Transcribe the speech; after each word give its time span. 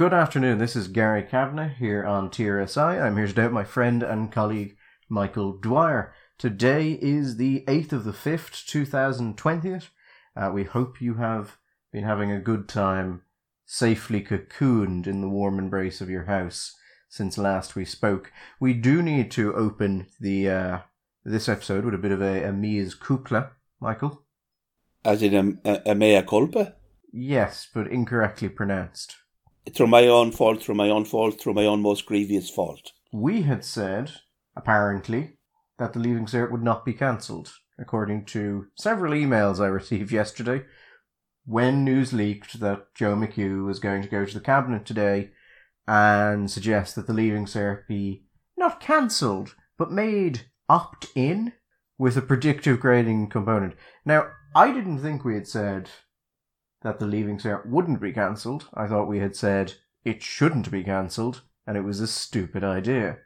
Good 0.00 0.14
afternoon. 0.14 0.56
This 0.56 0.76
is 0.76 0.88
Gary 0.88 1.22
Kavanagh 1.22 1.74
here 1.74 2.06
on 2.06 2.30
TRSI. 2.30 3.02
I'm 3.02 3.18
here 3.18 3.26
today 3.26 3.42
with 3.42 3.52
my 3.52 3.64
friend 3.64 4.02
and 4.02 4.32
colleague 4.32 4.78
Michael 5.10 5.52
Dwyer. 5.58 6.14
Today 6.38 6.92
is 7.02 7.36
the 7.36 7.64
8th 7.68 7.92
of 7.92 8.04
the 8.04 8.12
5th, 8.12 8.66
2020. 8.66 9.80
Uh, 10.34 10.50
we 10.54 10.64
hope 10.64 11.02
you 11.02 11.16
have 11.16 11.58
been 11.92 12.04
having 12.04 12.32
a 12.32 12.40
good 12.40 12.66
time, 12.66 13.24
safely 13.66 14.22
cocooned 14.22 15.06
in 15.06 15.20
the 15.20 15.28
warm 15.28 15.58
embrace 15.58 16.00
of 16.00 16.08
your 16.08 16.24
house 16.24 16.74
since 17.10 17.36
last 17.36 17.76
we 17.76 17.84
spoke. 17.84 18.32
We 18.58 18.72
do 18.72 19.02
need 19.02 19.30
to 19.32 19.54
open 19.54 20.06
the 20.18 20.48
uh, 20.48 20.78
this 21.26 21.46
episode 21.46 21.84
with 21.84 21.92
a 21.92 21.98
bit 21.98 22.12
of 22.12 22.22
a, 22.22 22.44
a 22.44 22.52
Mia's 22.54 22.94
Kukla, 22.94 23.50
Michael. 23.82 24.22
As 25.04 25.22
in 25.22 25.60
a, 25.62 25.70
a, 25.70 25.90
a 25.90 25.94
mea 25.94 26.22
culpa? 26.22 26.76
Yes, 27.12 27.68
but 27.74 27.86
incorrectly 27.86 28.48
pronounced. 28.48 29.16
Through 29.74 29.88
my 29.88 30.06
own 30.06 30.32
fault, 30.32 30.62
through 30.62 30.74
my 30.74 30.88
own 30.90 31.04
fault, 31.04 31.40
through 31.40 31.54
my 31.54 31.64
own 31.64 31.82
most 31.82 32.06
grievous 32.06 32.50
fault. 32.50 32.92
We 33.12 33.42
had 33.42 33.64
said, 33.64 34.12
apparently, 34.56 35.36
that 35.78 35.92
the 35.92 35.98
Leaving 35.98 36.26
Cert 36.26 36.50
would 36.50 36.62
not 36.62 36.84
be 36.84 36.92
cancelled, 36.92 37.52
according 37.78 38.24
to 38.26 38.66
several 38.76 39.12
emails 39.12 39.60
I 39.60 39.66
received 39.80 40.12
yesterday. 40.12 40.64
When 41.44 41.84
news 41.84 42.12
leaked 42.12 42.60
that 42.60 42.94
Joe 42.94 43.16
McHugh 43.16 43.64
was 43.64 43.80
going 43.80 44.02
to 44.02 44.08
go 44.08 44.24
to 44.24 44.34
the 44.34 44.40
cabinet 44.40 44.84
today 44.84 45.30
and 45.86 46.50
suggest 46.50 46.94
that 46.94 47.06
the 47.06 47.12
Leaving 47.12 47.46
Cert 47.46 47.86
be 47.88 48.24
not 48.56 48.80
cancelled, 48.80 49.56
but 49.78 49.90
made 49.90 50.42
opt 50.68 51.06
in 51.14 51.52
with 51.98 52.16
a 52.16 52.22
predictive 52.22 52.80
grading 52.80 53.28
component. 53.28 53.74
Now, 54.04 54.28
I 54.54 54.72
didn't 54.72 54.98
think 54.98 55.24
we 55.24 55.34
had 55.34 55.48
said 55.48 55.90
that 56.82 56.98
the 56.98 57.06
Leaving 57.06 57.38
Cert 57.38 57.66
wouldn't 57.66 58.00
be 58.00 58.12
cancelled. 58.12 58.68
I 58.74 58.86
thought 58.86 59.08
we 59.08 59.18
had 59.18 59.36
said 59.36 59.74
it 60.04 60.22
shouldn't 60.22 60.70
be 60.70 60.82
cancelled, 60.82 61.42
and 61.66 61.76
it 61.76 61.82
was 61.82 62.00
a 62.00 62.06
stupid 62.06 62.64
idea. 62.64 63.18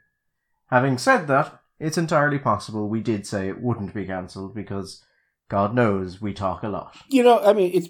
Having 0.67 0.97
said 0.97 1.27
that, 1.27 1.59
it's 1.79 1.97
entirely 1.97 2.39
possible 2.39 2.87
we 2.87 3.01
did 3.01 3.27
say 3.27 3.47
it 3.47 3.61
wouldn't 3.61 3.93
be 3.93 4.05
cancelled 4.05 4.55
because 4.55 5.03
God 5.49 5.75
knows 5.75 6.21
we 6.21 6.33
talk 6.33 6.63
a 6.63 6.69
lot. 6.69 6.95
You 7.09 7.23
know, 7.23 7.39
I 7.39 7.53
mean, 7.53 7.71
it's 7.73 7.89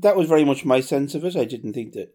that 0.00 0.16
was 0.16 0.28
very 0.28 0.44
much 0.44 0.64
my 0.64 0.80
sense 0.80 1.14
of 1.14 1.24
it. 1.24 1.36
I 1.36 1.44
didn't 1.44 1.72
think 1.72 1.94
that 1.94 2.14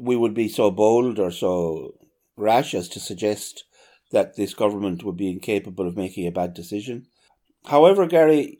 we 0.00 0.16
would 0.16 0.34
be 0.34 0.48
so 0.48 0.70
bold 0.70 1.18
or 1.18 1.30
so 1.30 1.94
rash 2.36 2.74
as 2.74 2.88
to 2.90 3.00
suggest 3.00 3.64
that 4.10 4.36
this 4.36 4.54
government 4.54 5.04
would 5.04 5.16
be 5.16 5.30
incapable 5.30 5.86
of 5.86 5.96
making 5.96 6.26
a 6.26 6.32
bad 6.32 6.54
decision. 6.54 7.06
However, 7.66 8.06
Gary, 8.06 8.58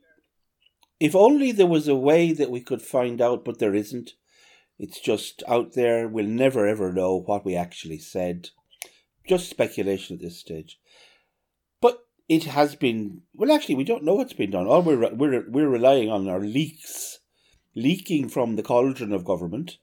if 1.03 1.17
only 1.17 1.51
there 1.51 1.67
was 1.67 1.89
a 1.89 1.97
way 1.97 2.33
that 2.33 2.49
we 2.49 2.61
could 2.61 2.81
find 2.81 3.21
out, 3.21 3.45
but 3.45 3.59
there 3.59 3.75
isn't. 3.75 4.13
It's 4.79 5.01
just 5.01 5.43
out 5.49 5.73
there. 5.73 6.07
We'll 6.07 6.27
never 6.27 6.65
ever 6.65 6.93
know 6.93 7.17
what 7.17 7.45
we 7.45 7.57
actually 7.57 7.99
said. 7.99 8.51
Just 9.27 9.51
speculation 9.51 10.15
at 10.15 10.23
this 10.23 10.39
stage. 10.39 10.79
But 11.81 12.07
it 12.29 12.45
has 12.45 12.77
been 12.77 13.23
well. 13.35 13.51
Actually, 13.51 13.75
we 13.75 13.83
don't 13.83 14.05
know 14.05 14.15
what's 14.15 14.33
been 14.33 14.53
done. 14.53 14.69
All 14.69 14.81
we're 14.81 15.13
we're 15.13 15.45
we're 15.51 15.69
relying 15.69 16.09
on 16.09 16.29
are 16.29 16.39
leaks, 16.39 17.19
leaking 17.75 18.29
from 18.29 18.55
the 18.55 18.63
cauldron 18.63 19.13
of 19.13 19.25
government, 19.25 19.79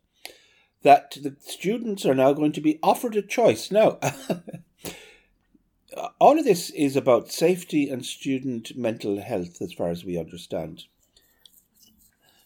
that 0.84 1.17
the 1.22 1.36
students 1.42 2.06
are 2.06 2.16
now 2.16 2.31
going 2.31 2.53
to 2.53 2.62
be 2.62 2.80
offered 2.81 3.17
a 3.17 3.22
choice. 3.22 3.72
Now, 3.72 4.00
all 6.22 6.40
of 6.40 6.45
this 6.45 6.70
is 6.70 6.95
about 6.95 7.30
safety 7.30 7.90
and 7.90 8.06
student 8.06 8.78
mental 8.78 9.20
health, 9.22 9.62
as 9.62 9.73
far 9.73 9.90
as 9.90 10.06
we 10.06 10.17
understand 10.17 10.86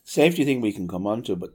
safety 0.04 0.46
thing 0.46 0.62
we 0.62 0.74
can 0.74 0.88
come 0.88 1.08
on 1.08 1.24
to, 1.24 1.36
but 1.36 1.52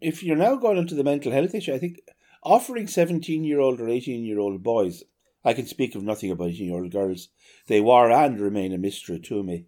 if 0.00 0.22
you're 0.22 0.36
now 0.36 0.56
going 0.56 0.78
into 0.78 0.94
the 0.94 1.04
mental 1.04 1.32
health 1.32 1.54
issue, 1.54 1.72
I 1.72 1.78
think 1.78 2.00
offering 2.42 2.86
17 2.86 3.44
year 3.44 3.60
old 3.60 3.80
or 3.80 3.88
18 3.88 4.24
year 4.24 4.38
old 4.38 4.62
boys, 4.62 5.02
I 5.44 5.54
can 5.54 5.66
speak 5.66 5.94
of 5.94 6.02
nothing 6.02 6.30
about 6.30 6.50
18 6.50 6.66
year 6.66 6.74
old 6.74 6.92
girls, 6.92 7.28
they 7.66 7.80
were 7.80 8.10
and 8.10 8.38
remain 8.38 8.72
a 8.72 8.78
mystery 8.78 9.18
to 9.20 9.42
me. 9.42 9.66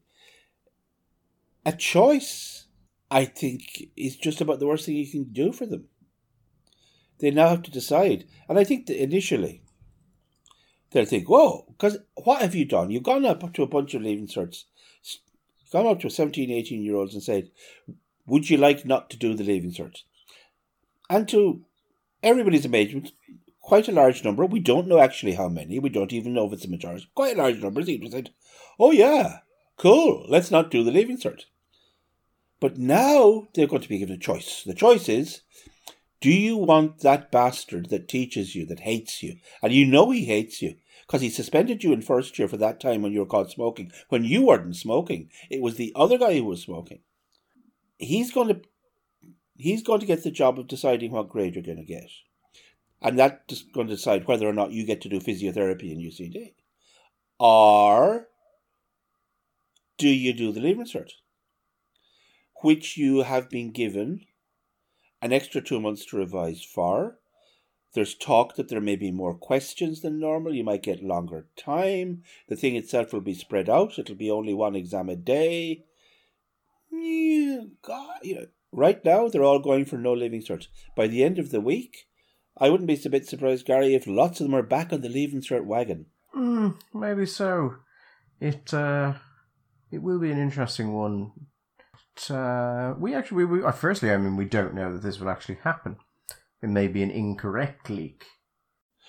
A 1.65 1.73
choice, 1.73 2.67
I 3.11 3.25
think, 3.25 3.89
is 3.97 4.17
just 4.17 4.41
about 4.41 4.61
the 4.61 4.67
worst 4.67 4.87
thing 4.87 4.97
you 4.97 5.11
can 5.11 5.25
do 5.25 5.53
for 5.53 5.67
them. 5.67 5.87
They 7.19 7.31
now 7.31 7.49
have 7.49 7.63
to 7.63 7.71
decide. 7.71 8.27
And 8.49 8.59
I 8.59 8.65
think 8.65 8.87
that 8.87 9.03
initially, 9.03 9.63
they'll 10.91 11.07
think, 11.07 11.29
whoa, 11.29 11.65
because 11.69 11.99
what 12.15 12.43
have 12.43 12.55
you 12.55 12.67
done? 12.67 12.91
You've 12.91 13.03
gone 13.03 13.25
up 13.25 13.53
to 13.55 13.63
a 13.63 13.67
bunch 13.67 13.95
of 13.95 14.03
leaving 14.03 14.29
certs 14.29 14.65
gone 15.77 15.87
up 15.87 16.01
to 16.01 16.11
17, 16.11 16.51
18 16.51 16.83
year 16.83 16.97
olds 16.97 17.15
and 17.15 17.23
said, 17.23 17.51
Would 18.27 18.49
you 18.49 18.57
like 18.57 18.85
not 18.85 19.11
to 19.11 19.17
do 19.17 19.35
the 19.35 19.45
leaving 19.45 19.73
cert? 19.73 19.99
And 21.11 21.29
to 21.29 21.65
everybody's 22.23 22.65
amazement, 22.65 23.13
quite 23.61 23.89
a 23.89 23.93
large 23.93 24.25
number, 24.25 24.47
we 24.47 24.61
don't 24.61 24.89
know 24.89 24.99
actually 24.99 25.35
how 25.35 25.49
many, 25.49 25.79
we 25.79 25.91
don't 25.91 26.13
even 26.13 26.33
know 26.33 26.47
if 26.47 26.55
it's 26.55 26.65
a 26.65 26.71
majority, 26.71 27.07
quite 27.15 27.37
a 27.37 27.39
large 27.39 27.63
number 27.63 27.83
said, 27.85 28.31
Oh, 28.79 28.91
yeah, 28.91 29.41
cool, 29.77 30.25
let's 30.29 30.51
not 30.51 30.71
do 30.71 30.83
the 30.83 30.91
leaving 30.91 31.19
cert. 31.19 31.43
But 32.59 32.79
now 32.79 33.49
they're 33.55 33.67
going 33.67 33.83
to 33.83 33.89
be 33.89 33.99
given 33.99 34.15
a 34.15 34.19
choice. 34.19 34.63
The 34.65 34.73
choice 34.73 35.09
is 35.11 35.43
do 36.23 36.31
you 36.31 36.57
want 36.57 37.01
that 37.01 37.31
bastard 37.31 37.91
that 37.91 38.09
teaches 38.09 38.55
you, 38.55 38.65
that 38.67 38.81
hates 38.81 39.23
you, 39.23 39.37
and 39.63 39.73
you 39.73 39.85
know 39.85 40.11
he 40.11 40.25
hates 40.25 40.63
you, 40.63 40.77
because 41.07 41.21
he 41.21 41.31
suspended 41.31 41.85
you 41.85 41.93
in 41.93 42.03
first 42.03 42.39
year 42.39 42.49
for 42.49 42.57
that 42.57 42.81
time 42.81 43.03
when 43.03 43.13
you 43.13 43.21
were 43.21 43.27
caught 43.27 43.51
smoking. 43.51 43.93
When 44.09 44.25
you 44.25 44.47
weren't 44.47 44.77
smoking, 44.77 45.31
it 45.51 45.61
was 45.61 45.77
the 45.77 45.93
other 45.95 46.19
guy 46.19 46.35
who 46.37 46.45
was 46.45 46.63
smoking. 46.63 47.01
He's 47.99 48.31
going 48.31 48.49
to 48.49 48.61
he's 49.55 49.83
going 49.83 50.01
to 50.01 50.07
get 50.07 50.23
the 50.23 50.31
job 50.31 50.59
of 50.59 50.67
deciding 50.67 51.13
what 51.13 51.29
grade 51.29 51.55
you're 51.55 51.63
going 51.63 51.79
to 51.79 51.85
get, 51.85 52.11
and 53.01 53.19
that's 53.19 53.63
going 53.63 53.87
to 53.87 53.95
decide 53.95 54.27
whether 54.27 54.49
or 54.49 54.53
not 54.53 54.73
you 54.73 54.85
get 54.85 55.01
to 55.03 55.09
do 55.09 55.21
physiotherapy 55.21 55.93
in 55.93 55.99
UCD, 55.99 56.55
or 57.39 58.29
do 59.97 60.09
you 60.09 60.35
do 60.35 60.53
the 60.53 60.61
leaving 60.61 60.85
cert, 60.85 61.13
which 62.63 62.97
you 62.99 63.23
have 63.23 63.49
been 63.49 63.71
given 63.71 64.27
an 65.23 65.33
extra 65.33 65.63
two 65.63 65.81
months 65.81 66.05
to 66.07 66.19
revise 66.19 66.63
for 66.63 67.19
there's 67.97 68.15
talk 68.15 68.55
that 68.55 68.69
there 68.69 68.81
may 68.81 68.95
be 68.95 69.11
more 69.11 69.35
questions 69.35 70.03
than 70.03 70.21
normal. 70.21 70.55
You 70.55 70.63
might 70.63 70.83
get 70.83 71.03
longer 71.03 71.49
time. 71.57 72.23
The 72.49 72.55
thing 72.55 72.77
itself 72.77 73.13
will 73.13 73.23
be 73.23 73.35
spread 73.35 73.69
out. 73.69 73.99
It'll 73.99 74.15
be 74.15 74.31
only 74.31 74.55
one 74.55 74.77
exam 74.77 75.09
a 75.09 75.17
day. 75.17 75.87
Yeah, 76.93 77.63
God, 77.83 78.19
you 78.23 78.35
know, 78.35 78.47
right 78.71 79.03
now 79.03 79.29
they're 79.29 79.43
all 79.43 79.59
going 79.59 79.87
for 79.87 79.97
no 79.97 80.13
leaving 80.13 80.43
cert. 80.43 80.67
By 80.95 81.07
the 81.07 81.25
end 81.25 81.39
of 81.39 81.51
the 81.51 81.61
week, 81.61 82.07
I 82.59 82.69
wouldn't 82.69 82.87
be 82.87 83.01
a 83.03 83.11
bit 83.11 83.27
surprised, 83.27 83.67
Gary, 83.67 83.95
if 83.95 84.07
lots 84.07 84.41
of 84.41 84.47
them 84.47 84.55
are 84.55 84.63
back 84.63 84.93
on 84.93 85.01
the 85.01 85.09
leaving 85.09 85.41
cert 85.41 85.65
wagon. 85.65 86.07
Mm, 86.37 86.77
maybe 86.93 87.25
so. 87.25 87.77
It 88.41 88.73
uh, 88.75 89.15
it 89.91 90.03
will 90.03 90.19
be 90.19 90.31
an 90.31 90.39
interesting 90.39 90.93
one. 90.93 91.33
But, 92.15 92.35
uh, 92.35 92.95
we 92.99 93.15
actually, 93.15 93.45
we, 93.47 93.61
we, 93.61 93.73
firstly, 93.73 94.11
I 94.11 94.19
mean, 94.19 94.37
we 94.37 94.45
don't 94.45 94.75
know 94.75 94.93
that 94.93 95.03
this 95.03 95.19
will 95.19 95.31
actually 95.31 95.59
happen. 95.65 95.97
It 96.63 96.69
may 96.69 96.89
be 96.89 97.03
an 97.03 97.11
incorrect 97.11 97.91
leak. 97.91 98.25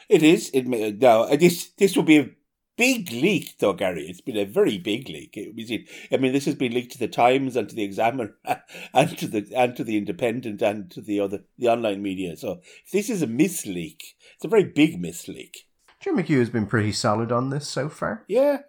It 0.09 0.23
is. 0.23 0.49
It 0.53 0.67
may, 0.67 0.89
uh, 0.89 0.93
now 0.97 1.23
uh, 1.23 1.35
this 1.35 1.69
this 1.77 1.95
will 1.95 2.03
be 2.03 2.17
a 2.17 2.29
big 2.77 3.11
leak, 3.11 3.57
though, 3.59 3.73
Gary. 3.73 4.07
It's 4.07 4.21
been 4.21 4.37
a 4.37 4.45
very 4.45 4.77
big 4.77 5.09
leak. 5.09 5.33
It, 5.35 5.89
I 6.11 6.17
mean, 6.17 6.31
this 6.31 6.45
has 6.45 6.55
been 6.55 6.73
leaked 6.73 6.93
to 6.93 6.99
the 6.99 7.07
Times 7.07 7.55
and 7.55 7.67
to 7.67 7.75
the 7.75 7.83
Examiner 7.83 8.35
and 8.93 9.17
to 9.17 9.27
the 9.27 9.51
and 9.55 9.75
to 9.75 9.83
the 9.83 9.97
Independent 9.97 10.61
and 10.61 10.89
to 10.91 11.01
the 11.01 11.19
other 11.19 11.43
the 11.57 11.67
online 11.67 12.01
media. 12.01 12.37
So 12.37 12.61
if 12.85 12.91
this 12.91 13.09
is 13.09 13.21
a 13.21 13.27
misleak, 13.27 14.15
it's 14.35 14.45
a 14.45 14.49
very 14.49 14.65
big 14.65 15.01
misleak. 15.01 15.65
Jim 15.99 16.17
McHugh 16.17 16.39
has 16.39 16.49
been 16.49 16.67
pretty 16.67 16.91
solid 16.91 17.31
on 17.31 17.49
this 17.49 17.67
so 17.67 17.89
far. 17.89 18.23
Yeah, 18.27 18.59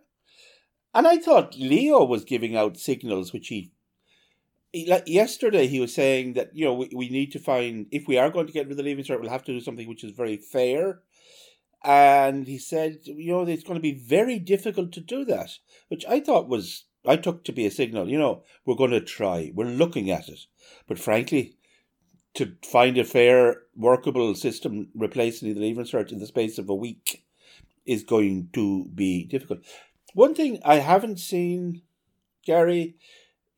and 0.94 1.06
I 1.06 1.18
thought 1.18 1.58
Leo 1.58 2.04
was 2.04 2.24
giving 2.24 2.56
out 2.56 2.78
signals 2.78 3.32
which 3.32 3.48
he 3.48 3.72
like 4.86 5.04
yesterday 5.06 5.66
he 5.66 5.80
was 5.80 5.94
saying 5.94 6.34
that 6.34 6.50
you 6.54 6.64
know 6.64 6.74
we, 6.74 6.90
we 6.94 7.08
need 7.08 7.32
to 7.32 7.38
find 7.38 7.86
if 7.90 8.06
we 8.06 8.18
are 8.18 8.30
going 8.30 8.46
to 8.46 8.52
get 8.52 8.66
rid 8.66 8.72
of 8.72 8.76
the 8.76 8.82
leaving 8.82 9.04
cert 9.04 9.20
we'll 9.20 9.30
have 9.30 9.44
to 9.44 9.52
do 9.52 9.60
something 9.60 9.88
which 9.88 10.04
is 10.04 10.12
very 10.12 10.36
fair. 10.36 11.00
And 11.84 12.46
he 12.46 12.58
said 12.58 12.98
you 13.04 13.32
know 13.32 13.46
it's 13.46 13.62
going 13.62 13.78
to 13.78 13.80
be 13.80 13.98
very 13.98 14.38
difficult 14.38 14.92
to 14.92 15.00
do 15.00 15.24
that 15.26 15.50
which 15.88 16.04
i 16.06 16.20
thought 16.20 16.48
was 16.48 16.84
i 17.06 17.16
took 17.16 17.44
to 17.44 17.52
be 17.52 17.66
a 17.66 17.70
signal 17.70 18.08
you 18.08 18.18
know 18.18 18.42
we're 18.66 18.74
going 18.74 18.90
to 18.90 19.00
try 19.00 19.52
we're 19.54 19.64
looking 19.64 20.10
at 20.10 20.28
it. 20.28 20.40
But 20.86 20.98
frankly 20.98 21.56
to 22.34 22.52
find 22.62 22.98
a 22.98 23.04
fair 23.04 23.62
workable 23.74 24.34
system 24.34 24.88
replacing 24.94 25.54
the 25.54 25.60
leaving 25.60 25.84
cert 25.84 26.12
in 26.12 26.18
the 26.18 26.26
space 26.26 26.58
of 26.58 26.68
a 26.68 26.74
week 26.74 27.24
is 27.86 28.02
going 28.02 28.50
to 28.52 28.84
be 28.94 29.24
difficult. 29.24 29.60
One 30.12 30.34
thing 30.34 30.58
i 30.64 30.76
haven't 30.76 31.20
seen 31.20 31.82
gary 32.44 32.96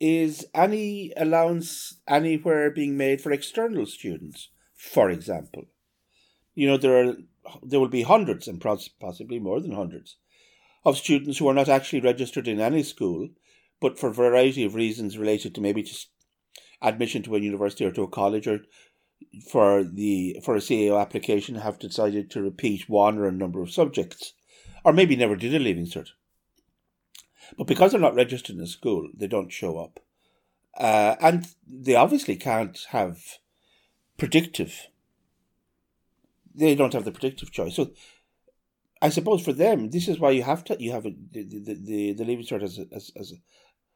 is 0.00 0.46
any 0.54 1.12
allowance 1.16 2.00
anywhere 2.08 2.70
being 2.70 2.96
made 2.96 3.20
for 3.20 3.30
external 3.30 3.86
students, 3.86 4.48
for 4.74 5.10
example? 5.10 5.66
You 6.54 6.68
know, 6.68 6.76
there 6.76 7.04
are 7.04 7.14
there 7.62 7.80
will 7.80 7.88
be 7.88 8.02
hundreds 8.02 8.48
and 8.48 8.60
possibly 8.60 9.38
more 9.38 9.60
than 9.60 9.72
hundreds 9.72 10.16
of 10.84 10.96
students 10.96 11.38
who 11.38 11.48
are 11.48 11.54
not 11.54 11.68
actually 11.68 12.00
registered 12.00 12.48
in 12.48 12.60
any 12.60 12.82
school, 12.82 13.28
but 13.80 13.98
for 13.98 14.08
a 14.08 14.14
variety 14.14 14.64
of 14.64 14.74
reasons 14.74 15.18
related 15.18 15.54
to 15.54 15.60
maybe 15.60 15.82
just 15.82 16.10
admission 16.82 17.22
to 17.22 17.36
a 17.36 17.40
university 17.40 17.84
or 17.84 17.92
to 17.92 18.02
a 18.02 18.08
college 18.08 18.46
or 18.46 18.60
for 19.50 19.84
the 19.84 20.40
for 20.42 20.56
a 20.56 20.60
CAO 20.60 21.00
application 21.00 21.56
have 21.56 21.78
decided 21.78 22.30
to 22.30 22.42
repeat 22.42 22.88
one 22.88 23.18
or 23.18 23.26
a 23.26 23.32
number 23.32 23.62
of 23.62 23.70
subjects, 23.70 24.32
or 24.84 24.92
maybe 24.92 25.14
never 25.14 25.36
did 25.36 25.54
a 25.54 25.58
leaving 25.58 25.86
cert. 25.86 26.08
But 27.56 27.66
because 27.66 27.92
they're 27.92 28.00
not 28.00 28.14
registered 28.14 28.56
in 28.56 28.62
a 28.62 28.66
school, 28.66 29.10
they 29.14 29.26
don't 29.26 29.52
show 29.52 29.78
up, 29.78 30.00
uh, 30.78 31.16
and 31.20 31.46
they 31.66 31.94
obviously 31.94 32.36
can't 32.36 32.78
have 32.90 33.20
predictive. 34.16 34.88
They 36.54 36.74
don't 36.74 36.92
have 36.92 37.04
the 37.04 37.12
predictive 37.12 37.52
choice. 37.52 37.76
So, 37.76 37.92
I 39.02 39.08
suppose 39.08 39.42
for 39.44 39.52
them, 39.52 39.90
this 39.90 40.08
is 40.08 40.18
why 40.18 40.30
you 40.30 40.42
have 40.42 40.64
to 40.64 40.76
you 40.78 40.92
have 40.92 41.06
a, 41.06 41.10
the, 41.32 41.44
the 41.44 41.74
the 41.74 42.12
the 42.12 42.24
leaving 42.24 42.44
cert 42.44 42.62
as 42.62 42.78
a, 42.78 42.86
as 42.94 43.10
as 43.16 43.32
a, 43.32 43.36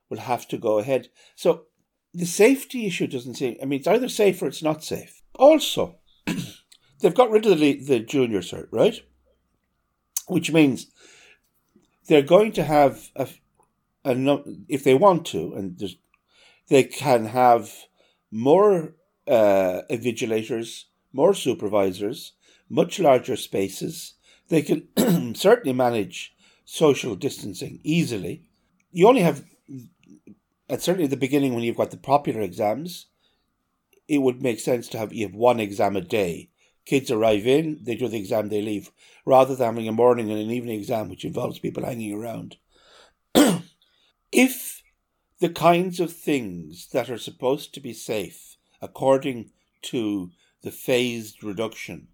will 0.08 0.18
have 0.18 0.46
to 0.48 0.58
go 0.58 0.78
ahead. 0.78 1.08
So 1.36 1.66
the 2.14 2.26
safety 2.26 2.86
issue 2.86 3.08
doesn't 3.08 3.34
seem. 3.34 3.56
I 3.60 3.64
mean, 3.64 3.80
it's 3.80 3.88
either 3.88 4.08
safe 4.08 4.40
or 4.40 4.46
it's 4.46 4.62
not 4.62 4.84
safe. 4.84 5.22
Also, 5.34 5.98
they've 7.00 7.14
got 7.14 7.30
rid 7.30 7.44
of 7.46 7.58
the, 7.58 7.74
the 7.82 7.98
junior 7.98 8.40
cert, 8.40 8.68
right? 8.70 9.00
Which 10.28 10.52
means 10.52 10.86
they're 12.06 12.22
going 12.22 12.52
to 12.52 12.64
have 12.64 13.10
a, 13.16 13.28
a 14.04 14.42
if 14.68 14.84
they 14.84 14.94
want 14.94 15.26
to, 15.26 15.54
and 15.54 15.80
they 16.68 16.84
can 16.84 17.26
have 17.26 17.72
more 18.30 18.94
uh, 19.26 19.82
invigilators, 19.90 20.84
more 21.12 21.34
supervisors, 21.34 22.32
much 22.68 22.98
larger 22.98 23.36
spaces. 23.36 24.14
They 24.48 24.62
can 24.62 24.88
certainly 25.34 25.72
manage 25.72 26.34
social 26.64 27.14
distancing 27.16 27.80
easily. 27.82 28.42
You 28.92 29.08
only 29.08 29.22
have 29.22 29.44
and 30.68 30.82
certainly 30.82 31.04
at 31.04 31.10
the 31.10 31.16
beginning 31.16 31.54
when 31.54 31.64
you've 31.64 31.76
got 31.76 31.90
the 31.90 31.96
popular 31.96 32.40
exams, 32.40 33.06
it 34.08 34.18
would 34.18 34.42
make 34.42 34.60
sense 34.60 34.88
to 34.88 34.98
have 34.98 35.12
you 35.12 35.26
have 35.26 35.34
one 35.34 35.60
exam 35.60 35.96
a 35.96 36.00
day. 36.00 36.50
Kids 36.86 37.10
arrive 37.10 37.46
in, 37.46 37.78
they 37.82 37.94
do 37.94 38.08
the 38.08 38.18
exam, 38.18 38.48
they 38.48 38.60
leave, 38.60 38.90
rather 39.24 39.54
than 39.54 39.64
having 39.64 39.88
a 39.88 39.92
morning 39.92 40.30
and 40.30 40.40
an 40.40 40.50
evening 40.50 40.78
exam, 40.78 41.08
which 41.08 41.24
involves 41.24 41.58
people 41.58 41.84
hanging 41.84 42.12
around. 42.12 42.56
if 44.34 44.82
the 45.38 45.48
kinds 45.48 46.00
of 46.00 46.12
things 46.12 46.88
that 46.92 47.08
are 47.08 47.18
supposed 47.18 47.72
to 47.74 47.80
be 47.80 47.92
safe, 47.92 48.56
according 48.82 49.50
to 49.82 50.30
the 50.62 50.72
phased 50.72 51.44
reduction, 51.44 52.08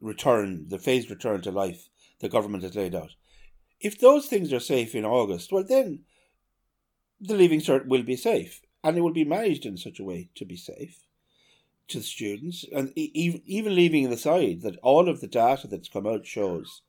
return, 0.00 0.66
the 0.68 0.78
phased 0.78 1.08
return 1.08 1.40
to 1.42 1.50
life 1.50 1.88
the 2.20 2.28
government 2.28 2.64
has 2.64 2.74
laid 2.74 2.94
out, 2.94 3.10
if 3.80 3.98
those 3.98 4.26
things 4.26 4.52
are 4.52 4.60
safe 4.60 4.94
in 4.94 5.04
August, 5.04 5.52
well, 5.52 5.64
then 5.64 6.00
the 7.20 7.34
Leaving 7.34 7.60
Cert 7.60 7.86
will 7.86 8.02
be 8.02 8.16
safe, 8.16 8.60
and 8.82 8.98
it 8.98 9.00
will 9.00 9.12
be 9.12 9.24
managed 9.24 9.64
in 9.64 9.76
such 9.76 10.00
a 10.00 10.04
way 10.04 10.30
to 10.34 10.44
be 10.44 10.56
safe 10.56 11.04
to 11.88 11.98
the 11.98 12.04
students. 12.04 12.64
And 12.74 12.92
even 12.96 13.42
even 13.46 13.74
leaving 13.76 14.12
aside 14.12 14.62
that 14.62 14.78
all 14.82 15.08
of 15.08 15.20
the 15.20 15.28
data 15.28 15.68
that's 15.68 15.88
come 15.88 16.06
out 16.06 16.26
shows 16.26 16.82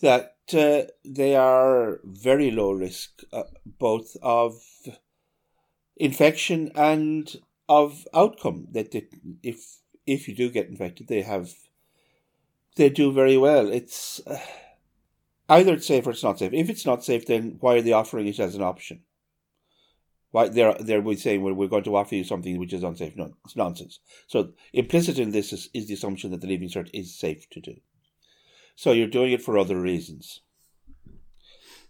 that 0.00 0.35
uh, 0.54 0.84
they 1.04 1.34
are 1.36 2.00
very 2.04 2.50
low 2.50 2.72
risk, 2.72 3.22
uh, 3.32 3.44
both 3.64 4.16
of 4.22 4.60
infection 5.96 6.70
and 6.74 7.36
of 7.68 8.06
outcome. 8.14 8.68
That 8.72 8.92
they, 8.92 9.08
if 9.42 9.78
if 10.06 10.28
you 10.28 10.34
do 10.34 10.50
get 10.50 10.68
infected, 10.68 11.08
they 11.08 11.22
have 11.22 11.52
they 12.76 12.88
do 12.90 13.12
very 13.12 13.36
well. 13.36 13.70
It's 13.70 14.20
uh, 14.26 14.38
either 15.48 15.74
it's 15.74 15.86
safe 15.86 16.06
or 16.06 16.10
it's 16.10 16.24
not 16.24 16.38
safe. 16.38 16.52
If 16.52 16.70
it's 16.70 16.86
not 16.86 17.04
safe, 17.04 17.26
then 17.26 17.56
why 17.60 17.76
are 17.76 17.82
they 17.82 17.92
offering 17.92 18.26
it 18.26 18.38
as 18.38 18.54
an 18.54 18.62
option? 18.62 19.02
Why 20.30 20.48
they're 20.48 20.74
they're 20.74 21.16
saying 21.16 21.42
well, 21.42 21.54
we're 21.54 21.68
going 21.68 21.84
to 21.84 21.96
offer 21.96 22.14
you 22.14 22.24
something 22.24 22.58
which 22.58 22.72
is 22.72 22.82
unsafe. 22.82 23.16
No, 23.16 23.32
it's 23.44 23.56
nonsense. 23.56 24.00
So 24.26 24.52
implicit 24.72 25.18
in 25.18 25.30
this 25.30 25.52
is, 25.52 25.70
is 25.72 25.88
the 25.88 25.94
assumption 25.94 26.30
that 26.30 26.40
the 26.40 26.46
leaving 26.46 26.68
cert 26.68 26.90
is 26.92 27.18
safe 27.18 27.48
to 27.50 27.60
do. 27.60 27.76
So 28.76 28.92
you're 28.92 29.08
doing 29.08 29.32
it 29.32 29.42
for 29.42 29.58
other 29.58 29.80
reasons. 29.80 30.42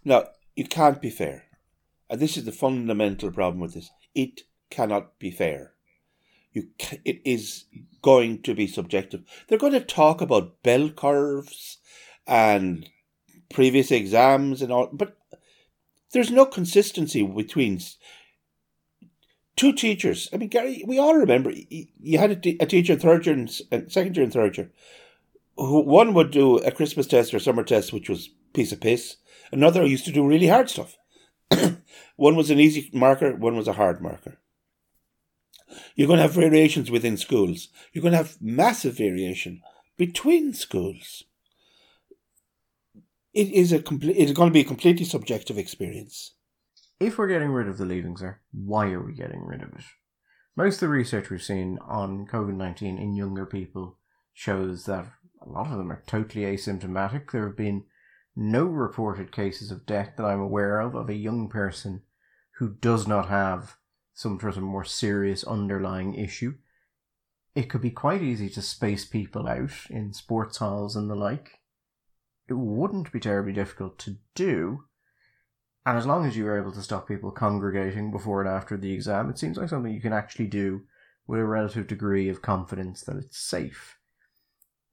Now 0.03 0.29
you 0.55 0.65
can't 0.65 1.01
be 1.01 1.09
fair, 1.09 1.43
and 2.09 2.19
this 2.19 2.37
is 2.37 2.45
the 2.45 2.51
fundamental 2.51 3.29
problem 3.31 3.59
with 3.59 3.73
this. 3.73 3.91
It 4.15 4.41
cannot 4.69 5.19
be 5.19 5.29
fair. 5.29 5.73
You 6.53 6.69
it 7.03 7.21
is 7.25 7.65
going 8.01 8.41
to 8.43 8.55
be 8.55 8.67
subjective. 8.67 9.23
They're 9.47 9.57
going 9.57 9.73
to 9.73 9.81
talk 9.81 10.21
about 10.21 10.63
bell 10.63 10.89
curves 10.89 11.77
and 12.25 12.89
previous 13.49 13.91
exams 13.91 14.61
and 14.61 14.71
all, 14.71 14.89
but 14.91 15.17
there's 16.13 16.31
no 16.31 16.45
consistency 16.45 17.21
between 17.21 17.81
two 19.57 19.73
teachers. 19.73 20.29
I 20.31 20.37
mean, 20.37 20.49
Gary, 20.49 20.83
we 20.87 20.99
all 20.99 21.15
remember 21.15 21.51
you 21.51 22.17
had 22.17 22.31
a, 22.31 22.65
teacher 22.65 22.93
in 22.93 22.99
third 22.99 23.25
year 23.25 23.35
and 23.35 23.91
second 23.91 24.15
year 24.15 24.23
and 24.23 24.33
third 24.33 24.57
year. 24.57 24.71
Who 25.57 25.81
one 25.81 26.13
would 26.13 26.31
do 26.31 26.57
a 26.59 26.71
Christmas 26.71 27.07
test 27.07 27.33
or 27.33 27.39
summer 27.39 27.63
test, 27.63 27.91
which 27.91 28.09
was 28.09 28.29
piece 28.53 28.71
of 28.71 28.81
piss. 28.81 29.17
Another 29.51 29.85
used 29.85 30.05
to 30.05 30.11
do 30.11 30.27
really 30.27 30.47
hard 30.47 30.69
stuff. 30.69 30.97
one 32.15 32.35
was 32.35 32.49
an 32.49 32.59
easy 32.59 32.89
marker, 32.93 33.35
one 33.35 33.55
was 33.55 33.67
a 33.67 33.73
hard 33.73 34.01
marker. 34.01 34.39
You're 35.95 36.07
going 36.07 36.17
to 36.17 36.23
have 36.23 36.33
variations 36.33 36.89
within 36.89 37.17
schools. 37.17 37.69
You're 37.93 38.01
going 38.01 38.13
to 38.13 38.17
have 38.17 38.37
massive 38.41 38.97
variation 38.97 39.61
between 39.97 40.53
schools. 40.53 41.23
It 43.33 43.51
is 43.51 43.71
a 43.71 43.79
complete. 43.79 44.17
It's 44.17 44.31
going 44.31 44.49
to 44.49 44.53
be 44.53 44.61
a 44.61 44.65
completely 44.65 45.05
subjective 45.05 45.57
experience. 45.57 46.33
If 46.99 47.17
we're 47.17 47.27
getting 47.27 47.49
rid 47.49 47.67
of 47.67 47.77
the 47.77 47.85
leaving 47.85 48.15
cert, 48.15 48.37
why 48.51 48.87
are 48.87 49.03
we 49.03 49.13
getting 49.13 49.45
rid 49.45 49.61
of 49.61 49.69
it? 49.69 49.83
Most 50.55 50.75
of 50.75 50.79
the 50.81 50.87
research 50.87 51.29
we've 51.29 51.43
seen 51.43 51.77
on 51.85 52.25
COVID 52.25 52.55
19 52.55 52.97
in 52.97 53.15
younger 53.15 53.45
people 53.45 53.99
shows 54.33 54.85
that 54.85 55.05
a 55.47 55.51
lot 55.53 55.71
of 55.71 55.77
them 55.77 55.91
are 55.91 56.03
totally 56.05 56.43
asymptomatic. 56.43 57.31
There 57.31 57.45
have 57.45 57.55
been 57.55 57.85
no 58.35 58.65
reported 58.65 59.31
cases 59.31 59.71
of 59.71 59.85
death 59.85 60.13
that 60.17 60.25
I'm 60.25 60.39
aware 60.39 60.79
of 60.79 60.95
of 60.95 61.09
a 61.09 61.15
young 61.15 61.49
person 61.49 62.03
who 62.57 62.69
does 62.69 63.07
not 63.07 63.29
have 63.29 63.77
some 64.13 64.39
sort 64.39 64.57
of 64.57 64.63
more 64.63 64.83
serious 64.83 65.43
underlying 65.43 66.15
issue. 66.15 66.55
It 67.55 67.69
could 67.69 67.81
be 67.81 67.91
quite 67.91 68.21
easy 68.21 68.49
to 68.49 68.61
space 68.61 69.05
people 69.05 69.47
out 69.47 69.71
in 69.89 70.13
sports 70.13 70.57
halls 70.57 70.95
and 70.95 71.09
the 71.09 71.15
like. 71.15 71.59
It 72.47 72.53
wouldn't 72.53 73.11
be 73.11 73.19
terribly 73.19 73.53
difficult 73.53 73.97
to 73.99 74.17
do, 74.35 74.85
and 75.85 75.97
as 75.97 76.05
long 76.05 76.25
as 76.25 76.37
you're 76.37 76.57
able 76.57 76.71
to 76.73 76.81
stop 76.81 77.07
people 77.07 77.31
congregating 77.31 78.11
before 78.11 78.41
and 78.41 78.49
after 78.49 78.77
the 78.77 78.91
exam, 78.91 79.29
it 79.29 79.39
seems 79.39 79.57
like 79.57 79.69
something 79.69 79.93
you 79.93 80.01
can 80.01 80.13
actually 80.13 80.47
do 80.47 80.81
with 81.25 81.39
a 81.39 81.45
relative 81.45 81.87
degree 81.87 82.29
of 82.29 82.41
confidence 82.41 83.01
that 83.03 83.17
it's 83.17 83.37
safe. 83.37 83.96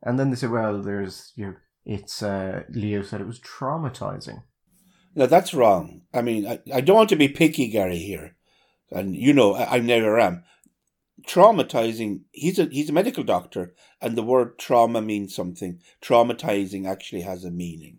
And 0.04 0.18
then 0.18 0.30
they 0.30 0.36
say, 0.36 0.46
well, 0.46 0.80
there's, 0.82 1.32
you 1.34 1.46
know, 1.46 1.54
it's, 1.84 2.22
uh, 2.22 2.62
Leo 2.68 3.02
said 3.02 3.20
it 3.20 3.26
was 3.26 3.40
traumatizing. 3.40 4.42
No, 5.14 5.26
that's 5.26 5.54
wrong. 5.54 6.02
I 6.12 6.22
mean, 6.22 6.46
I, 6.46 6.60
I 6.72 6.80
don't 6.80 6.96
want 6.96 7.08
to 7.08 7.16
be 7.16 7.28
picky, 7.28 7.68
Gary, 7.68 7.98
here. 7.98 8.36
And 8.90 9.16
you 9.16 9.32
know, 9.32 9.54
I, 9.54 9.76
I 9.76 9.78
never 9.80 10.20
am. 10.20 10.44
Traumatizing, 11.26 12.20
he's 12.32 12.58
a, 12.58 12.66
he's 12.66 12.90
a 12.90 12.92
medical 12.92 13.24
doctor, 13.24 13.74
and 14.00 14.16
the 14.16 14.22
word 14.22 14.58
trauma 14.58 15.00
means 15.00 15.34
something. 15.34 15.80
Traumatizing 16.02 16.86
actually 16.86 17.22
has 17.22 17.44
a 17.44 17.50
meaning. 17.50 17.98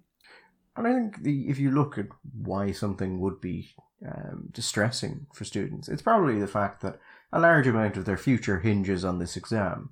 And 0.77 0.87
I 0.87 0.93
think 0.93 1.23
the, 1.23 1.49
if 1.49 1.57
you 1.57 1.71
look 1.71 1.97
at 1.97 2.07
why 2.37 2.71
something 2.71 3.19
would 3.19 3.41
be 3.41 3.69
um, 4.05 4.49
distressing 4.51 5.25
for 5.33 5.43
students, 5.43 5.87
it's 5.87 6.01
probably 6.01 6.39
the 6.39 6.47
fact 6.47 6.81
that 6.81 6.99
a 7.31 7.39
large 7.39 7.65
amount 7.65 7.97
of 7.97 8.05
their 8.05 8.17
future 8.17 8.59
hinges 8.59 9.03
on 9.03 9.19
this 9.19 9.35
exam. 9.35 9.91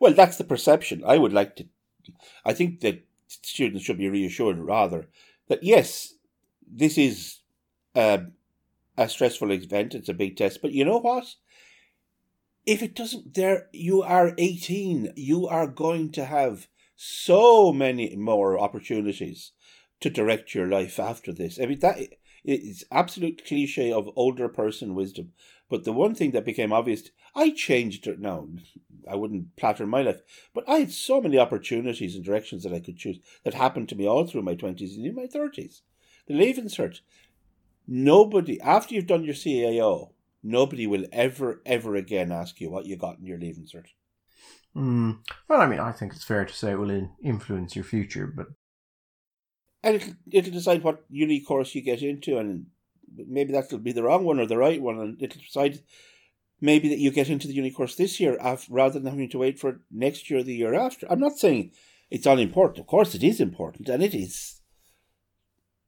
Well, 0.00 0.14
that's 0.14 0.36
the 0.36 0.44
perception. 0.44 1.02
I 1.06 1.18
would 1.18 1.32
like 1.32 1.56
to. 1.56 1.66
I 2.44 2.52
think 2.52 2.80
that 2.80 3.04
students 3.28 3.84
should 3.84 3.98
be 3.98 4.08
reassured 4.08 4.58
rather 4.58 5.08
that 5.48 5.62
yes, 5.62 6.14
this 6.66 6.96
is 6.96 7.40
a, 7.94 8.26
a 8.96 9.08
stressful 9.08 9.52
event. 9.52 9.94
It's 9.94 10.08
a 10.08 10.14
big 10.14 10.36
test, 10.36 10.62
but 10.62 10.72
you 10.72 10.84
know 10.84 10.98
what? 10.98 11.26
If 12.64 12.82
it 12.82 12.94
doesn't, 12.94 13.34
there 13.34 13.68
you 13.72 14.02
are 14.02 14.34
eighteen. 14.38 15.12
You 15.16 15.46
are 15.46 15.66
going 15.66 16.10
to 16.12 16.24
have 16.24 16.66
so 16.96 17.72
many 17.72 18.16
more 18.16 18.58
opportunities 18.58 19.52
to 20.00 20.10
direct 20.10 20.54
your 20.54 20.66
life 20.66 20.98
after 20.98 21.32
this. 21.32 21.58
I 21.60 21.66
mean, 21.66 21.80
that 21.80 21.98
is 22.44 22.84
absolute 22.90 23.44
cliche 23.46 23.92
of 23.92 24.08
older 24.16 24.48
person 24.48 24.94
wisdom. 24.94 25.32
But 25.68 25.84
the 25.84 25.92
one 25.92 26.14
thing 26.14 26.30
that 26.30 26.44
became 26.44 26.72
obvious, 26.72 27.10
I 27.34 27.50
changed 27.50 28.06
it 28.06 28.20
now. 28.20 28.48
I 29.08 29.14
wouldn't 29.16 29.56
platter 29.56 29.86
my 29.86 30.02
life, 30.02 30.20
but 30.54 30.68
I 30.68 30.78
had 30.78 30.92
so 30.92 31.20
many 31.20 31.38
opportunities 31.38 32.14
and 32.14 32.24
directions 32.24 32.62
that 32.62 32.72
I 32.72 32.80
could 32.80 32.96
choose 32.96 33.18
that 33.44 33.54
happened 33.54 33.88
to 33.90 33.96
me 33.96 34.06
all 34.06 34.26
through 34.26 34.42
my 34.42 34.54
20s 34.54 34.96
and 34.96 35.06
in 35.06 35.14
my 35.14 35.26
30s. 35.26 35.80
The 36.26 36.34
Leaving 36.34 36.66
Cert, 36.66 37.00
nobody, 37.86 38.60
after 38.60 38.94
you've 38.94 39.06
done 39.06 39.24
your 39.24 39.34
CAO, 39.34 40.10
nobody 40.42 40.86
will 40.86 41.06
ever, 41.12 41.62
ever 41.64 41.96
again 41.96 42.32
ask 42.32 42.60
you 42.60 42.70
what 42.70 42.86
you 42.86 42.96
got 42.96 43.18
in 43.18 43.26
your 43.26 43.38
Leaving 43.38 43.64
Cert. 43.64 43.86
Mm. 44.76 45.18
Well, 45.48 45.60
I 45.60 45.66
mean, 45.66 45.80
I 45.80 45.92
think 45.92 46.12
it's 46.12 46.24
fair 46.24 46.44
to 46.44 46.52
say 46.52 46.72
it 46.72 46.78
will 46.78 47.10
influence 47.22 47.74
your 47.74 47.84
future, 47.84 48.26
but 48.26 48.48
and 49.82 49.96
it'll, 49.96 50.14
it'll 50.30 50.52
decide 50.52 50.82
what 50.82 51.04
uni 51.08 51.40
course 51.40 51.74
you 51.74 51.80
get 51.80 52.02
into, 52.02 52.38
and 52.38 52.66
maybe 53.14 53.52
that'll 53.52 53.78
be 53.78 53.92
the 53.92 54.02
wrong 54.02 54.24
one 54.24 54.40
or 54.40 54.46
the 54.46 54.58
right 54.58 54.82
one, 54.82 54.98
and 54.98 55.22
it'll 55.22 55.40
decide 55.40 55.80
maybe 56.60 56.88
that 56.88 56.98
you 56.98 57.10
get 57.10 57.28
into 57.28 57.46
the 57.46 57.54
uni 57.54 57.70
course 57.70 57.96
this 57.96 58.18
year 58.20 58.36
af- 58.40 58.66
rather 58.70 58.98
than 58.98 59.10
having 59.10 59.30
to 59.30 59.38
wait 59.38 59.58
for 59.58 59.80
next 59.90 60.30
year 60.30 60.40
or 60.40 60.42
the 60.42 60.54
year 60.54 60.74
after. 60.74 61.06
I'm 61.10 61.20
not 61.20 61.38
saying 61.38 61.72
it's 62.10 62.26
unimportant. 62.26 62.78
Of 62.78 62.86
course, 62.86 63.14
it 63.14 63.22
is 63.22 63.40
important, 63.40 63.88
and 63.88 64.02
it 64.02 64.14
is. 64.14 64.60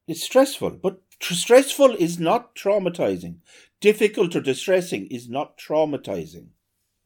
It's 0.07 0.23
stressful, 0.23 0.71
but 0.83 1.01
tr- 1.19 1.35
stressful 1.35 1.95
is 1.97 2.19
not 2.19 2.55
traumatizing. 2.55 3.37
Difficult 3.81 4.35
or 4.35 4.41
distressing 4.41 5.07
is 5.07 5.29
not 5.29 5.59
traumatizing. 5.59 6.49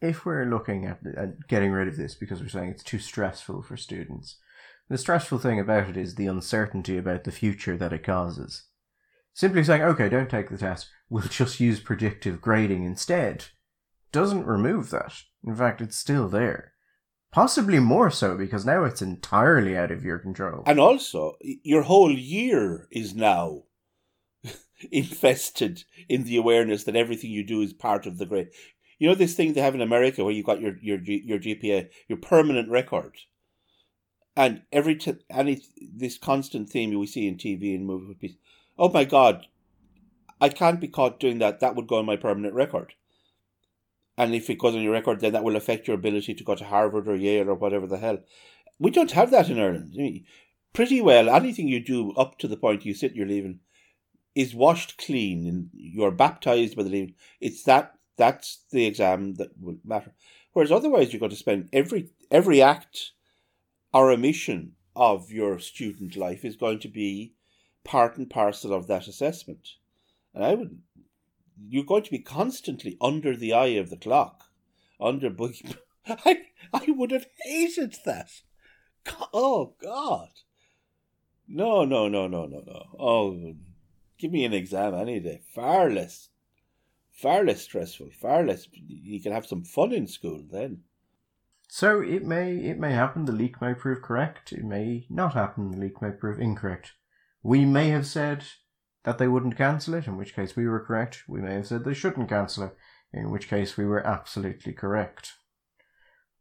If 0.01 0.25
we're 0.25 0.47
looking 0.47 0.87
at, 0.87 0.99
at 1.17 1.47
getting 1.49 1.71
rid 1.71 1.89
of 1.89 1.97
this 1.97 2.15
because 2.15 2.41
we're 2.41 2.49
saying 2.49 2.71
it's 2.71 2.83
too 2.83 2.99
stressful 2.99 3.63
for 3.63 3.77
students, 3.77 4.39
the 4.89 4.99
stressful 4.99 5.39
thing 5.39 5.61
about 5.61 5.89
it 5.89 5.97
is 5.97 6.15
the 6.15 6.27
uncertainty 6.27 6.97
about 6.99 7.25
the 7.25 7.33
future 7.33 7.77
that 7.77 7.93
it 7.93 8.05
causes. 8.05 8.65
Simply 9.35 9.65
saying, 9.65 9.83
okay, 9.83 10.09
don't 10.09 10.31
take 10.31 10.51
the 10.51 10.59
test, 10.59 10.89
we'll 11.09 11.23
just 11.29 11.61
use 11.61 11.81
predictive 11.81 12.41
grading 12.41 12.85
instead, 12.85 13.47
doesn't 14.11 14.47
remove 14.47 14.91
that. 14.91 15.15
In 15.45 15.55
fact, 15.55 15.81
it's 15.81 15.97
still 15.97 16.29
there. 16.29 16.73
Possibly 17.33 17.79
more 17.79 18.11
so 18.11 18.37
because 18.37 18.67
now 18.67 18.85
it's 18.85 19.01
entirely 19.01 19.77
out 19.77 19.91
of 19.91 20.05
your 20.05 20.19
control. 20.19 20.63
And 20.67 20.79
also, 20.79 21.37
your 21.41 21.83
whole 21.83 22.13
year 22.13 22.89
is 22.91 23.15
now 23.15 23.63
infested 24.93 25.85
in 26.11 26.25
the 26.25 26.37
awareness 26.37 26.85
that 26.85 26.95
everything 26.95 27.31
you 27.31 27.43
do 27.43 27.63
is 27.63 27.73
part 27.73 28.07
of 28.07 28.19
the 28.19 28.27
grade. 28.27 28.49
You 28.99 29.09
know 29.09 29.15
this 29.15 29.35
thing 29.35 29.55
they 29.55 29.63
have 29.63 29.75
in 29.75 29.81
America 29.81 30.23
where 30.23 30.33
you've 30.33 30.47
got 30.47 30.61
your 30.61 30.77
your 30.81 31.01
your 31.01 31.39
GPA, 31.39 31.89
your 32.07 32.19
permanent 32.19 32.69
record, 32.69 33.17
and 34.37 34.63
every 34.71 34.95
t- 34.95 35.15
any 35.31 35.63
this 35.93 36.19
constant 36.19 36.69
theme 36.69 36.97
we 36.97 37.07
see 37.07 37.27
in 37.27 37.37
TV 37.37 37.75
and 37.75 37.87
movies 37.87 38.37
oh 38.79 38.89
my 38.89 39.05
god, 39.05 39.47
I 40.41 40.49
can't 40.49 40.81
be 40.81 40.89
caught 40.89 41.21
doing 41.21 41.39
that. 41.39 41.61
That 41.61 41.77
would 41.77 41.87
go 41.87 41.99
on 41.99 42.07
my 42.07 42.17
permanent 42.17 42.55
record. 42.55 42.95
And 44.19 44.35
if 44.35 44.51
it 44.51 44.59
goes 44.59 44.75
on 44.75 44.83
your 44.83 44.93
record, 44.93 45.21
then 45.21 45.33
that 45.33 45.45
will 45.45 45.57
affect 45.57 45.87
your 45.87 45.97
ability 45.97 46.35
to 46.35 46.45
go 46.45 46.55
to 46.55 46.65
Harvard 46.65 47.09
or 47.09 47.17
Yale 47.17 47.49
or 47.49 47.55
whatever 47.55 47.87
the 47.87 47.99
hell. 47.99 48.19
We 48.79 48.91
don't 48.91 49.13
have 49.13 49.31
that 49.31 49.49
in 49.49 49.59
Ireland. 49.59 49.97
Pretty 50.73 51.01
well, 51.01 51.29
anything 51.29 51.69
you 51.69 51.81
do 51.81 52.13
up 52.13 52.39
to 52.39 52.49
the 52.49 52.57
point 52.57 52.85
you 52.85 52.95
sit, 52.95 53.15
you're 53.15 53.27
leaving, 53.27 53.61
is 54.35 54.55
washed 54.55 54.99
clean, 54.99 55.47
and 55.47 55.71
you're 55.73 56.11
baptized 56.11 56.77
by 56.77 56.83
the 56.83 56.91
leaving. 56.91 57.15
It's 57.41 57.63
that 57.65 57.95
that's 58.17 58.65
the 58.71 58.87
exam 58.87 59.35
that 59.35 59.51
will 59.61 59.79
matter. 59.85 60.15
Whereas 60.53 60.73
otherwise, 60.73 61.13
you're 61.13 61.21
going 61.21 61.31
to 61.31 61.37
spend 61.37 61.69
every 61.73 62.11
every 62.31 62.61
act 62.61 63.13
or 63.93 64.11
omission 64.11 64.73
of 64.95 65.31
your 65.31 65.59
student 65.59 66.17
life 66.17 66.45
is 66.45 66.57
going 66.57 66.79
to 66.81 66.89
be 66.89 67.35
part 67.85 68.17
and 68.17 68.29
parcel 68.29 68.73
of 68.73 68.87
that 68.87 69.09
assessment. 69.09 69.69
And 70.35 70.45
I 70.45 70.55
would, 70.55 70.79
you're 71.69 71.85
going 71.85 72.05
to 72.05 72.11
be 72.11 72.19
constantly 72.19 72.97
under 73.01 73.37
the 73.37 73.53
eye 73.53 73.77
of 73.79 73.91
the 73.91 73.97
clock, 73.97 74.45
under. 75.01 75.31
I 76.07 76.43
I 76.73 76.87
would 76.89 77.11
have 77.11 77.27
hated 77.45 77.97
that. 78.05 78.31
Oh 79.33 79.75
God. 79.83 80.29
No, 81.49 81.85
no, 81.85 82.09
no, 82.09 82.29
no, 82.29 82.47
no, 82.47 82.63
no. 82.67 82.83
Oh, 82.99 83.55
give 84.19 84.33
me 84.33 84.45
an 84.45 84.55
exam 84.55 84.95
any 84.95 85.21
day. 85.21 85.43
Far 85.55 85.91
less, 85.91 86.31
far 87.13 87.45
less 87.45 87.63
stressful. 87.63 88.11
Far 88.21 88.45
less. 88.45 88.69
You 88.73 89.21
can 89.21 89.33
have 89.33 89.47
some 89.47 89.65
fun 89.65 89.93
in 89.93 90.07
school 90.07 90.45
then. 90.51 90.83
So 91.69 92.01
it 92.01 92.25
may 92.25 92.57
it 92.57 92.79
may 92.79 92.93
happen. 92.93 93.25
The 93.25 93.33
leak 93.33 93.61
may 93.61 93.75
prove 93.75 94.03
correct. 94.03 94.53
It 94.53 94.65
may 94.65 95.07
not 95.11 95.35
happen. 95.35 95.73
The 95.73 95.79
leak 95.79 96.01
may 96.01 96.11
prove 96.11 96.39
incorrect. 96.39 96.93
We 97.43 97.65
may 97.65 97.89
have 97.89 98.07
said 98.07 98.45
that 99.05 99.19
they 99.19 99.29
wouldn't 99.29 99.57
cancel 99.57 99.95
it, 99.95 100.07
in 100.07 100.17
which 100.17 100.35
case 100.35 100.55
we 100.55 100.67
were 100.67 100.85
correct. 100.85 101.25
We 101.27 101.41
may 101.41 101.55
have 101.55 101.67
said 101.67 101.85
they 101.85 101.95
shouldn't 101.95 102.29
cancel 102.29 102.65
it, 102.65 102.77
in 103.13 103.31
which 103.31 103.49
case 103.49 103.77
we 103.77 103.85
were 103.85 104.07
absolutely 104.07 104.73
correct. 104.73 105.33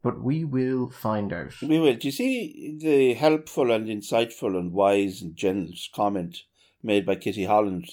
But 0.02 0.22
we 0.22 0.44
will 0.44 0.90
find 0.90 1.32
out. 1.32 1.60
We 1.62 1.78
will. 1.78 1.94
Do 1.94 2.08
you 2.08 2.12
see 2.12 2.78
the 2.80 3.14
helpful 3.14 3.70
and 3.70 3.86
insightful 3.86 4.58
and 4.58 4.72
wise 4.72 5.22
and 5.22 5.36
generous 5.36 5.88
comment 5.92 6.42
made 6.82 7.06
by 7.06 7.16
Kitty 7.16 7.44
Holland 7.44 7.90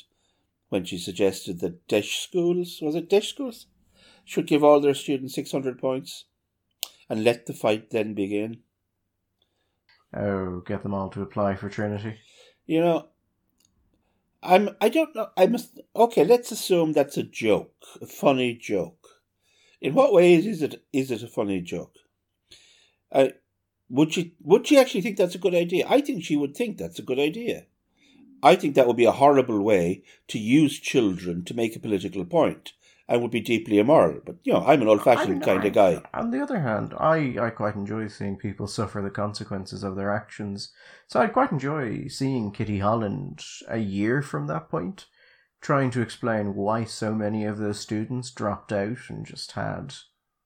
when 0.70 0.86
she 0.86 0.98
suggested 0.98 1.60
that 1.60 1.88
DEIS 1.88 2.12
schools, 2.12 2.80
was 2.82 2.96
it 2.96 3.10
DEIS 3.10 3.28
schools, 3.28 3.68
should 4.24 4.48
give 4.48 4.64
all 4.64 4.80
their 4.80 4.94
students 4.94 5.36
600 5.36 5.80
points 5.80 6.26
and 7.10 7.24
let 7.24 7.48
the 7.48 7.54
fight 7.54 7.90
then 7.90 8.14
begin? 8.14 8.60
Oh, 10.16 10.62
get 10.62 10.84
them 10.84 10.94
all 10.94 11.10
to 11.10 11.22
apply 11.22 11.56
for 11.56 11.70
Trinity. 11.70 12.18
You 12.70 12.82
know, 12.82 13.08
I'm. 14.44 14.70
I 14.80 14.90
don't 14.90 15.16
know. 15.16 15.30
I 15.36 15.48
must. 15.48 15.80
Okay, 15.96 16.24
let's 16.24 16.52
assume 16.52 16.94
that's 16.94 17.18
a 17.18 17.24
joke, 17.24 17.74
a 18.00 18.06
funny 18.06 18.54
joke. 18.54 19.08
In 19.82 19.96
what 19.96 20.14
ways 20.14 20.46
is 20.46 20.62
it? 20.62 20.86
Is 20.94 21.10
it 21.10 21.24
a 21.24 21.28
funny 21.28 21.62
joke? 21.62 21.96
Would 23.90 24.14
she. 24.14 24.36
Would 24.44 24.68
she 24.68 24.78
actually 24.78 25.02
think 25.02 25.18
that's 25.18 25.34
a 25.34 25.40
good 25.40 25.56
idea? 25.56 25.88
I 25.90 26.00
think 26.02 26.24
she 26.24 26.36
would 26.36 26.56
think 26.56 26.78
that's 26.78 27.00
a 27.00 27.08
good 27.10 27.18
idea. 27.18 27.66
I 28.44 28.56
think 28.56 28.76
that 28.76 28.86
would 28.86 28.98
be 28.98 29.06
a 29.06 29.20
horrible 29.24 29.64
way 29.64 30.04
to 30.28 30.38
use 30.38 30.80
children 30.80 31.44
to 31.46 31.56
make 31.56 31.76
a 31.76 31.80
political 31.80 32.24
point 32.24 32.74
and 33.10 33.24
would 33.24 33.32
be 33.32 33.42
deeply 33.42 33.80
immoral. 33.80 34.22
But 34.24 34.38
you 34.44 34.54
know, 34.54 34.64
I'm 34.66 34.84
an 34.84 34.88
old-fashioned 34.88 35.42
kind 35.42 35.66
of 35.66 35.74
guy. 35.74 36.02
On 36.14 36.30
the 36.30 36.42
other 36.42 36.60
hand, 36.60 36.94
I, 36.98 37.36
I 37.42 37.50
quite 37.50 37.76
enjoy 37.76 38.08
seeing 38.08 38.38
people 38.38 38.68
suffer 38.68 39.02
the 39.02 39.10
consequences 39.10 39.84
of 39.84 39.96
their 39.96 40.14
actions. 40.14 40.72
So 41.08 41.20
I'd 41.20 41.34
quite 41.34 41.52
enjoy 41.52 42.08
seeing 42.08 42.52
Kitty 42.52 42.80
Holland 42.80 43.44
a 43.68 43.80
year 43.80 44.22
from 44.22 44.46
that 44.48 44.70
point, 44.70 45.08
trying 45.60 45.90
to 45.92 46.02
explain 46.02 46.54
why 46.54 46.84
so 46.84 47.16
many 47.16 47.46
of 47.46 47.58
those 47.58 47.80
students 47.80 48.30
dropped 48.30 48.72
out 48.72 49.10
and 49.10 49.26
just 49.26 49.54
had 49.54 49.96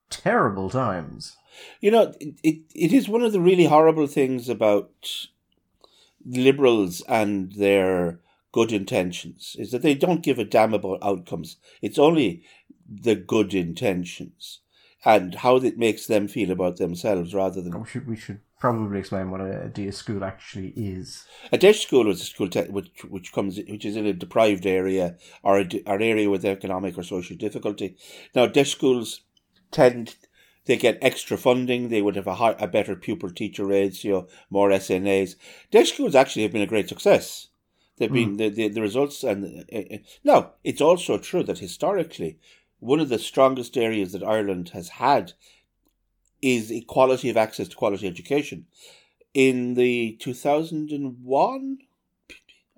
terrible 0.09 0.69
times. 0.69 1.35
You 1.81 1.91
know, 1.91 2.13
it, 2.21 2.39
it, 2.43 2.57
it 2.73 2.93
is 2.93 3.09
one 3.09 3.23
of 3.23 3.33
the 3.33 3.41
really 3.41 3.65
horrible 3.65 4.07
things 4.07 4.47
about 4.47 5.27
liberals 6.25 7.01
and 7.09 7.51
their 7.51 8.21
good 8.53 8.71
intentions 8.71 9.57
is 9.59 9.71
that 9.71 9.81
they 9.81 9.95
don't 9.95 10.23
give 10.23 10.39
a 10.39 10.45
damn 10.45 10.73
about 10.73 10.99
outcomes. 11.03 11.57
It's 11.81 11.99
only 11.99 12.43
the 12.89 13.15
good 13.15 13.53
intentions 13.53 14.61
and 15.03 15.35
how 15.35 15.57
it 15.57 15.77
makes 15.77 16.07
them 16.07 16.29
feel 16.29 16.51
about 16.51 16.77
themselves 16.77 17.33
rather 17.33 17.61
than. 17.61 17.75
Oh, 17.75 17.79
we 17.79 17.87
should, 17.87 18.07
we 18.07 18.15
should 18.15 18.39
probably 18.59 18.99
explain 18.99 19.29
what 19.31 19.41
a 19.41 19.67
DEIS 19.67 19.97
school 19.97 20.23
actually 20.23 20.69
is. 20.77 21.25
A 21.51 21.57
DEIS 21.57 21.81
school 21.81 22.09
is 22.09 22.21
a 22.21 22.25
school 22.25 22.47
te- 22.47 22.69
which 22.69 23.03
which 23.09 23.33
comes 23.33 23.57
which 23.67 23.83
is 23.83 23.97
in 23.97 24.05
a 24.05 24.13
deprived 24.13 24.65
area 24.65 25.17
or 25.41 25.59
a, 25.59 25.67
or 25.85 25.95
an 25.95 26.01
area 26.03 26.29
with 26.29 26.45
economic 26.45 26.97
or 26.97 27.03
social 27.03 27.35
difficulty. 27.35 27.97
Now, 28.33 28.45
DEIS 28.45 28.71
schools 28.71 29.21
tend 29.71 30.15
they 30.65 30.77
get 30.77 30.97
extra 31.01 31.37
funding. 31.37 31.89
They 31.89 32.01
would 32.01 32.15
have 32.15 32.27
a, 32.27 32.35
high, 32.35 32.55
a 32.57 32.67
better 32.67 32.95
pupil 32.95 33.31
teacher 33.31 33.65
ratio, 33.65 34.27
more 34.49 34.69
SNAs. 34.69 35.35
DEIS 35.71 35.91
schools 35.91 36.15
actually 36.15 36.43
have 36.43 36.53
been 36.53 36.61
a 36.61 36.67
great 36.67 36.87
success. 36.87 37.47
They've 37.97 38.11
been 38.11 38.35
mm. 38.35 38.37
the, 38.37 38.49
the, 38.49 38.67
the 38.69 38.81
results, 38.81 39.23
and 39.23 39.65
uh, 39.71 39.77
uh, 39.77 39.97
now 40.23 40.53
it's 40.63 40.81
also 40.81 41.17
true 41.17 41.43
that 41.43 41.59
historically, 41.59 42.39
one 42.79 42.99
of 42.99 43.09
the 43.09 43.19
strongest 43.19 43.77
areas 43.77 44.11
that 44.11 44.23
Ireland 44.23 44.69
has 44.69 44.89
had 44.89 45.33
is 46.41 46.71
equality 46.71 47.29
of 47.29 47.37
access 47.37 47.67
to 47.69 47.75
quality 47.75 48.07
education. 48.07 48.65
In 49.33 49.75
the 49.75 50.17
two 50.19 50.33
thousand 50.33 50.91
and 50.91 51.23
one, 51.23 51.77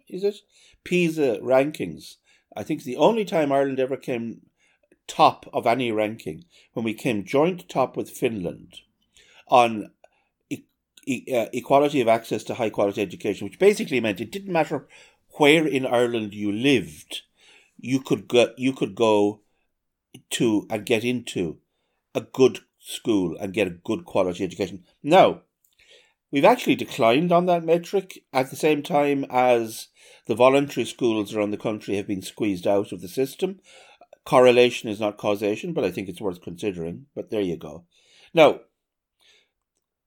is 0.09 0.23
it 0.23 0.35
PISA 0.83 1.39
rankings? 1.41 2.17
I 2.55 2.63
think 2.63 2.83
the 2.83 2.97
only 2.97 3.25
time 3.25 3.51
Ireland 3.51 3.79
ever 3.79 3.97
came 3.97 4.41
top 5.07 5.47
of 5.53 5.65
any 5.65 5.91
ranking 5.91 6.45
when 6.73 6.83
we 6.83 6.93
came 6.93 7.23
joint 7.23 7.69
top 7.69 7.95
with 7.95 8.09
Finland 8.09 8.81
on 9.47 9.91
uh, 11.07 11.45
equality 11.53 12.01
of 12.01 12.07
access 12.07 12.43
to 12.45 12.55
high 12.55 12.69
quality 12.69 13.01
education, 13.01 13.45
which 13.45 13.59
basically 13.59 13.99
meant 13.99 14.21
it 14.21 14.31
didn't 14.31 14.51
matter 14.51 14.87
where 15.37 15.67
in 15.67 15.85
Ireland 15.85 16.33
you 16.33 16.51
lived, 16.51 17.21
you 17.77 17.99
could 17.99 18.27
go, 18.27 18.53
you 18.57 18.73
could 18.73 18.95
go 18.95 19.41
to 20.31 20.65
and 20.69 20.85
get 20.85 21.03
into 21.03 21.57
a 22.13 22.21
good 22.21 22.59
school 22.79 23.35
and 23.39 23.53
get 23.53 23.67
a 23.67 23.71
good 23.71 24.05
quality 24.05 24.43
education. 24.43 24.83
Now, 25.03 25.41
we've 26.31 26.45
actually 26.45 26.75
declined 26.75 27.31
on 27.31 27.45
that 27.47 27.63
metric 27.63 28.23
at 28.31 28.49
the 28.49 28.55
same 28.55 28.81
time 28.81 29.25
as 29.29 29.87
the 30.27 30.35
voluntary 30.35 30.85
schools 30.85 31.33
around 31.33 31.51
the 31.51 31.57
country 31.57 31.95
have 31.95 32.07
been 32.07 32.21
squeezed 32.21 32.65
out 32.65 32.91
of 32.91 33.01
the 33.01 33.07
system. 33.07 33.59
Correlation 34.23 34.89
is 34.89 34.99
not 34.99 35.17
causation, 35.17 35.73
but 35.73 35.83
I 35.83 35.91
think 35.91 36.09
it's 36.09 36.21
worth 36.21 36.41
considering. 36.41 37.05
But 37.13 37.29
there 37.29 37.41
you 37.41 37.57
go. 37.57 37.83
Now, 38.33 38.61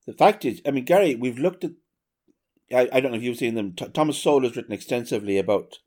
the 0.09 0.15
fact 0.15 0.47
is, 0.47 0.63
I 0.67 0.71
mean, 0.71 0.87
Gary, 0.87 1.15
we've 1.15 1.39
looked 1.39 1.65
at. 1.65 1.73
I, 2.75 2.89
I 2.91 3.01
don't 3.01 3.13
know 3.13 3.19
if 3.19 3.23
you've 3.23 3.37
seen 3.37 3.55
them. 3.55 3.75
T- 3.75 3.89
Thomas 3.89 4.17
Sowell 4.17 4.43
has 4.43 4.57
written 4.57 4.73
extensively 4.73 5.37
about 5.37 5.79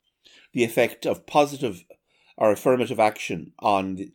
the 0.53 0.63
effect 0.63 1.05
of 1.05 1.25
positive 1.25 1.83
or 2.37 2.51
affirmative 2.51 2.99
action 2.99 3.53
on 3.59 3.95
the, 3.95 4.11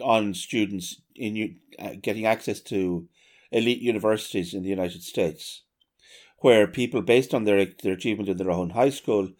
on 0.00 0.34
students 0.34 1.00
in 1.16 1.56
uh, 1.78 1.90
getting 2.00 2.26
access 2.26 2.60
to 2.60 3.08
elite 3.50 3.80
universities 3.80 4.54
in 4.54 4.62
the 4.62 4.68
United 4.68 5.02
States, 5.02 5.62
where 6.38 6.66
people, 6.66 7.02
based 7.02 7.34
on 7.34 7.42
their 7.42 7.66
their 7.82 7.94
achievement 7.94 8.28
in 8.28 8.36
their 8.36 8.52
own 8.52 8.70
high 8.70 8.90
school, 8.90 9.30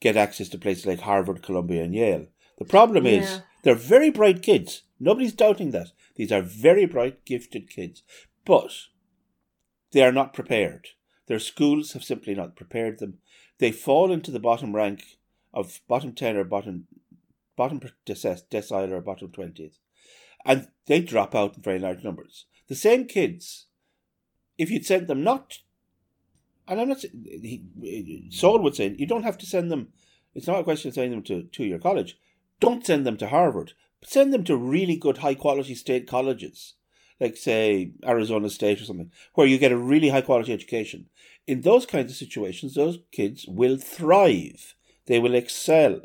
get 0.00 0.16
access 0.16 0.48
to 0.48 0.58
places 0.58 0.86
like 0.86 1.00
Harvard, 1.00 1.42
Columbia, 1.42 1.84
and 1.84 1.94
Yale. 1.94 2.26
The 2.58 2.64
problem 2.64 3.06
yeah. 3.06 3.20
is 3.20 3.40
they're 3.62 3.74
very 3.74 4.10
bright 4.10 4.42
kids, 4.42 4.82
Nobody's 5.00 5.32
doubting 5.34 5.72
that. 5.72 5.92
These 6.16 6.32
are 6.32 6.40
very 6.40 6.86
bright, 6.86 7.24
gifted 7.24 7.68
kids. 7.68 8.02
But 8.44 8.70
they 9.94 10.02
are 10.02 10.12
not 10.12 10.34
prepared. 10.34 10.88
Their 11.28 11.38
schools 11.38 11.92
have 11.92 12.04
simply 12.04 12.34
not 12.34 12.56
prepared 12.56 12.98
them. 12.98 13.18
They 13.58 13.70
fall 13.70 14.12
into 14.12 14.32
the 14.32 14.40
bottom 14.40 14.74
rank 14.74 15.18
of 15.54 15.80
bottom 15.88 16.12
10 16.12 16.36
or 16.36 16.44
bottom 16.44 16.88
bottom 17.56 17.80
decile 18.04 18.90
or 18.90 19.00
bottom 19.00 19.28
20th. 19.28 19.78
And 20.44 20.66
they 20.86 21.00
drop 21.00 21.34
out 21.34 21.56
in 21.56 21.62
very 21.62 21.78
large 21.78 22.02
numbers. 22.02 22.46
The 22.66 22.74
same 22.74 23.06
kids, 23.06 23.66
if 24.58 24.68
you'd 24.68 24.84
sent 24.84 25.06
them 25.06 25.22
not, 25.22 25.58
and 26.66 26.80
I'm 26.80 26.88
not 26.88 27.00
saying, 27.00 28.30
Sowell 28.30 28.62
would 28.64 28.74
say, 28.74 28.96
you 28.98 29.06
don't 29.06 29.22
have 29.22 29.38
to 29.38 29.46
send 29.46 29.70
them, 29.70 29.92
it's 30.34 30.48
not 30.48 30.58
a 30.58 30.64
question 30.64 30.88
of 30.88 30.94
sending 30.94 31.12
them 31.12 31.22
to 31.22 31.44
two 31.44 31.64
year 31.64 31.78
college. 31.78 32.18
Don't 32.58 32.84
send 32.84 33.06
them 33.06 33.16
to 33.18 33.28
Harvard, 33.28 33.74
but 34.00 34.10
send 34.10 34.32
them 34.32 34.42
to 34.44 34.56
really 34.56 34.96
good 34.96 35.18
high 35.18 35.36
quality 35.36 35.76
state 35.76 36.08
colleges, 36.08 36.74
like 37.20 37.36
say 37.36 37.92
Arizona 38.06 38.50
State 38.50 38.80
or 38.80 38.84
something, 38.84 39.10
where 39.34 39.46
you 39.46 39.58
get 39.58 39.72
a 39.72 39.76
really 39.76 40.08
high 40.08 40.20
quality 40.20 40.52
education. 40.52 41.06
In 41.46 41.60
those 41.60 41.86
kinds 41.86 42.10
of 42.10 42.16
situations, 42.16 42.74
those 42.74 42.98
kids 43.12 43.46
will 43.46 43.76
thrive. 43.76 44.74
They 45.06 45.18
will 45.18 45.34
excel 45.34 46.00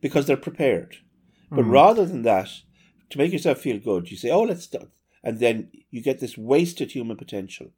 because 0.00 0.26
they're 0.26 0.36
prepared. 0.36 0.96
But 1.50 1.64
mm. 1.64 1.70
rather 1.70 2.06
than 2.06 2.22
that, 2.22 2.48
to 3.10 3.18
make 3.18 3.32
yourself 3.32 3.58
feel 3.58 3.78
good, 3.78 4.10
you 4.10 4.16
say, 4.16 4.30
"Oh, 4.30 4.42
let's," 4.42 4.64
start. 4.64 4.90
and 5.22 5.38
then 5.38 5.70
you 5.90 6.02
get 6.02 6.20
this 6.20 6.38
wasted 6.38 6.92
human 6.92 7.16
potential, 7.16 7.70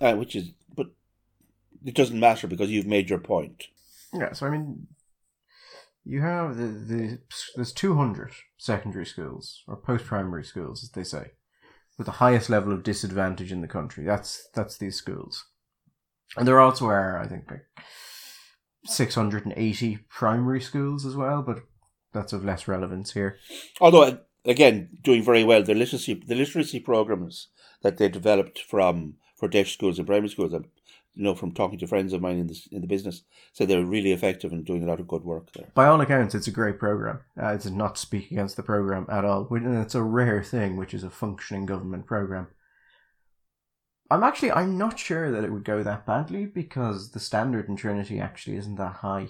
uh, 0.00 0.14
which 0.14 0.34
is, 0.36 0.52
but 0.74 0.88
it 1.84 1.94
doesn't 1.94 2.20
matter 2.20 2.46
because 2.46 2.70
you've 2.70 2.86
made 2.86 3.08
your 3.08 3.18
point. 3.18 3.68
Yeah. 4.12 4.32
So 4.32 4.46
I 4.46 4.50
mean, 4.50 4.86
you 6.04 6.20
have 6.20 6.56
the, 6.56 6.66
the 6.66 7.18
there's 7.54 7.72
200 7.72 8.32
secondary 8.58 9.06
schools 9.06 9.62
or 9.66 9.76
post-primary 9.76 10.44
schools 10.44 10.82
as 10.82 10.90
they 10.90 11.04
say 11.04 11.30
with 11.98 12.06
the 12.06 12.12
highest 12.12 12.50
level 12.50 12.72
of 12.72 12.82
disadvantage 12.82 13.52
in 13.52 13.60
the 13.60 13.68
country. 13.68 14.04
That's 14.04 14.48
that's 14.54 14.78
these 14.78 14.96
schools. 14.96 15.46
And 16.36 16.48
there 16.48 16.60
also 16.60 16.86
are 16.86 17.18
i 17.18 17.26
think 17.26 17.50
like 17.50 17.66
680 18.86 19.98
primary 20.08 20.60
schools 20.60 21.04
as 21.06 21.14
well 21.14 21.42
but 21.42 21.60
that's 22.12 22.32
of 22.32 22.44
less 22.44 22.68
relevance 22.68 23.12
here. 23.12 23.38
Although 23.80 24.18
again 24.44 24.88
doing 25.02 25.22
very 25.22 25.44
well 25.44 25.62
the 25.62 25.74
literacy 25.74 26.14
the 26.14 26.34
literacy 26.34 26.80
programs 26.80 27.48
that 27.82 27.98
they 27.98 28.08
developed 28.08 28.58
from 28.60 29.14
for 29.36 29.48
DEIS 29.48 29.72
schools 29.72 29.98
and 29.98 30.06
primary 30.06 30.28
schools 30.28 30.52
i'm 30.52 30.66
you 31.14 31.24
know, 31.24 31.34
from 31.34 31.52
talking 31.52 31.78
to 31.78 31.86
friends 31.86 32.12
of 32.12 32.22
mine 32.22 32.38
in 32.38 32.46
the 32.46 32.58
in 32.70 32.80
the 32.80 32.86
business, 32.86 33.22
said 33.52 33.68
they 33.68 33.76
were 33.76 33.84
really 33.84 34.12
effective 34.12 34.52
and 34.52 34.64
doing 34.64 34.82
a 34.82 34.86
lot 34.86 35.00
of 35.00 35.08
good 35.08 35.24
work 35.24 35.52
there. 35.52 35.68
By 35.74 35.86
all 35.86 36.00
accounts, 36.00 36.34
it's 36.34 36.46
a 36.46 36.52
great 36.52 36.78
program. 36.78 37.20
Uh, 37.40 37.48
it's 37.48 37.66
not 37.66 37.98
speak 37.98 38.30
against 38.30 38.56
the 38.56 38.62
program 38.62 39.06
at 39.08 39.24
all. 39.24 39.46
It's 39.50 39.94
a 39.94 40.02
rare 40.02 40.42
thing, 40.42 40.76
which 40.76 40.94
is 40.94 41.04
a 41.04 41.10
functioning 41.10 41.66
government 41.66 42.06
program. 42.06 42.48
I'm 44.10 44.22
actually 44.22 44.52
I'm 44.52 44.78
not 44.78 44.98
sure 44.98 45.30
that 45.30 45.44
it 45.44 45.52
would 45.52 45.64
go 45.64 45.82
that 45.82 46.06
badly 46.06 46.46
because 46.46 47.12
the 47.12 47.20
standard 47.20 47.68
in 47.68 47.76
Trinity 47.76 48.18
actually 48.18 48.56
isn't 48.56 48.76
that 48.76 48.96
high. 48.96 49.28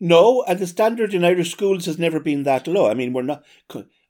No, 0.00 0.42
and 0.48 0.58
the 0.58 0.66
standard 0.66 1.14
in 1.14 1.24
Irish 1.24 1.52
schools 1.52 1.86
has 1.86 1.98
never 1.98 2.18
been 2.18 2.42
that 2.42 2.66
low. 2.66 2.90
I 2.90 2.94
mean, 2.94 3.12
we're 3.12 3.22
not 3.22 3.44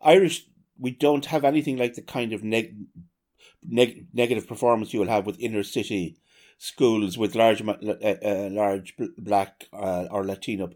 Irish. 0.00 0.46
We 0.78 0.90
don't 0.90 1.26
have 1.26 1.44
anything 1.44 1.76
like 1.76 1.94
the 1.94 2.02
kind 2.02 2.32
of 2.32 2.42
neg, 2.42 2.76
neg, 3.62 4.06
negative 4.12 4.48
performance 4.48 4.94
you 4.94 5.00
will 5.00 5.08
have 5.08 5.26
with 5.26 5.38
inner 5.38 5.62
city 5.62 6.18
schools 6.62 7.19
with 7.19 7.35
large, 7.35 7.61
uh, 7.61 7.73
uh, 7.73 8.49
large 8.52 8.95
black 9.19 9.64
uh, 9.73 10.07
or 10.12 10.25
Latino 10.25 10.71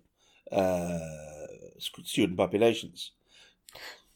uh, 0.50 0.99
student 1.78 2.37
populations. 2.37 3.12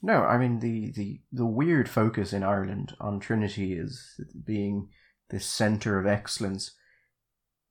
No, 0.02 0.24
I 0.24 0.36
mean 0.36 0.58
the, 0.58 0.90
the 0.90 1.20
the 1.30 1.46
weird 1.46 1.88
focus 1.88 2.32
in 2.32 2.42
Ireland 2.42 2.96
on 2.98 3.20
Trinity 3.20 3.74
is 3.74 4.20
being 4.44 4.88
this 5.28 5.46
center 5.46 6.00
of 6.00 6.06
excellence. 6.06 6.72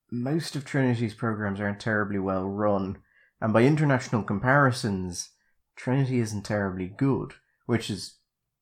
Most 0.10 0.56
of 0.56 0.64
Trinity's 0.64 1.14
programs 1.14 1.60
aren't 1.60 1.82
terribly 1.82 2.20
well 2.20 2.46
run, 2.46 3.00
and 3.42 3.52
by 3.52 3.64
international 3.64 4.24
comparisons, 4.24 5.32
Trinity 5.76 6.20
isn't 6.20 6.44
terribly 6.44 6.88
good. 6.88 7.34
Which 7.66 7.90
is, 7.90 8.16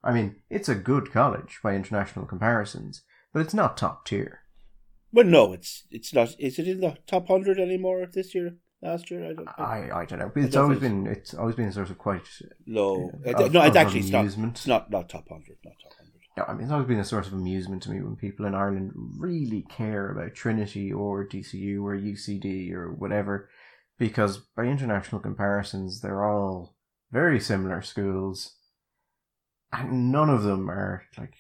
I 0.04 0.14
mean, 0.14 0.38
it's 0.50 0.68
a 0.68 0.76
good 0.76 1.12
college 1.12 1.60
by 1.62 1.76
international 1.76 2.26
comparisons, 2.26 3.04
but 3.34 3.42
it's 3.42 3.54
not 3.54 3.78
top 3.78 4.06
tier. 4.06 4.42
Well, 5.18 5.26
no, 5.26 5.52
it's 5.52 5.88
it's 5.90 6.14
not. 6.14 6.36
Is 6.38 6.60
it 6.60 6.68
in 6.68 6.80
the 6.80 6.96
top 7.08 7.28
hundred 7.28 7.60
anymore 7.60 8.06
this 8.06 8.36
year? 8.36 8.58
Last 8.84 9.10
year, 9.10 9.26
I 9.26 9.34
don't. 9.34 9.50
I, 9.58 9.90
I 10.02 10.06
don't 10.06 10.20
know. 10.20 10.32
But 10.32 10.44
it's 10.44 10.56
always 10.56 10.78
been 10.78 11.08
it's 11.08 11.34
always 11.34 11.56
been 11.56 11.72
sort 11.72 11.90
of 11.90 11.98
quite 11.98 12.22
low. 12.68 13.10
Uh, 13.26 13.48
no, 13.52 13.64
it's 13.64 13.76
actually. 13.76 14.08
Not, 14.12 14.26
it's 14.26 14.68
not 14.68 14.92
not 14.92 15.10
top 15.10 15.28
hundred. 15.28 15.58
Not 15.66 15.74
top 15.82 15.94
hundred. 15.98 16.22
No, 16.38 16.44
I 16.48 16.54
mean 16.54 16.66
it's 16.66 16.72
always 16.72 16.88
been 16.88 17.00
a 17.00 17.04
source 17.04 17.26
of 17.26 17.34
amusement 17.34 17.82
to 17.84 17.90
me 17.90 18.00
when 18.00 18.16
people 18.16 18.46
in 18.46 18.54
Ireland 18.54 18.92
really 19.18 19.64
care 19.64 20.12
about 20.12 20.36
Trinity 20.36 20.94
or 20.94 21.28
DCU 21.28 21.82
or 21.82 21.98
UCD 21.98 22.72
or 22.74 22.92
whatever, 22.92 23.50
because 23.98 24.38
by 24.56 24.66
international 24.66 25.20
comparisons, 25.20 26.02
they're 26.02 26.24
all 26.24 26.76
very 27.12 27.40
similar 27.40 27.82
schools, 27.82 28.54
and 29.74 30.12
none 30.12 30.30
of 30.30 30.44
them 30.44 30.70
are 30.70 31.06
like 31.18 31.34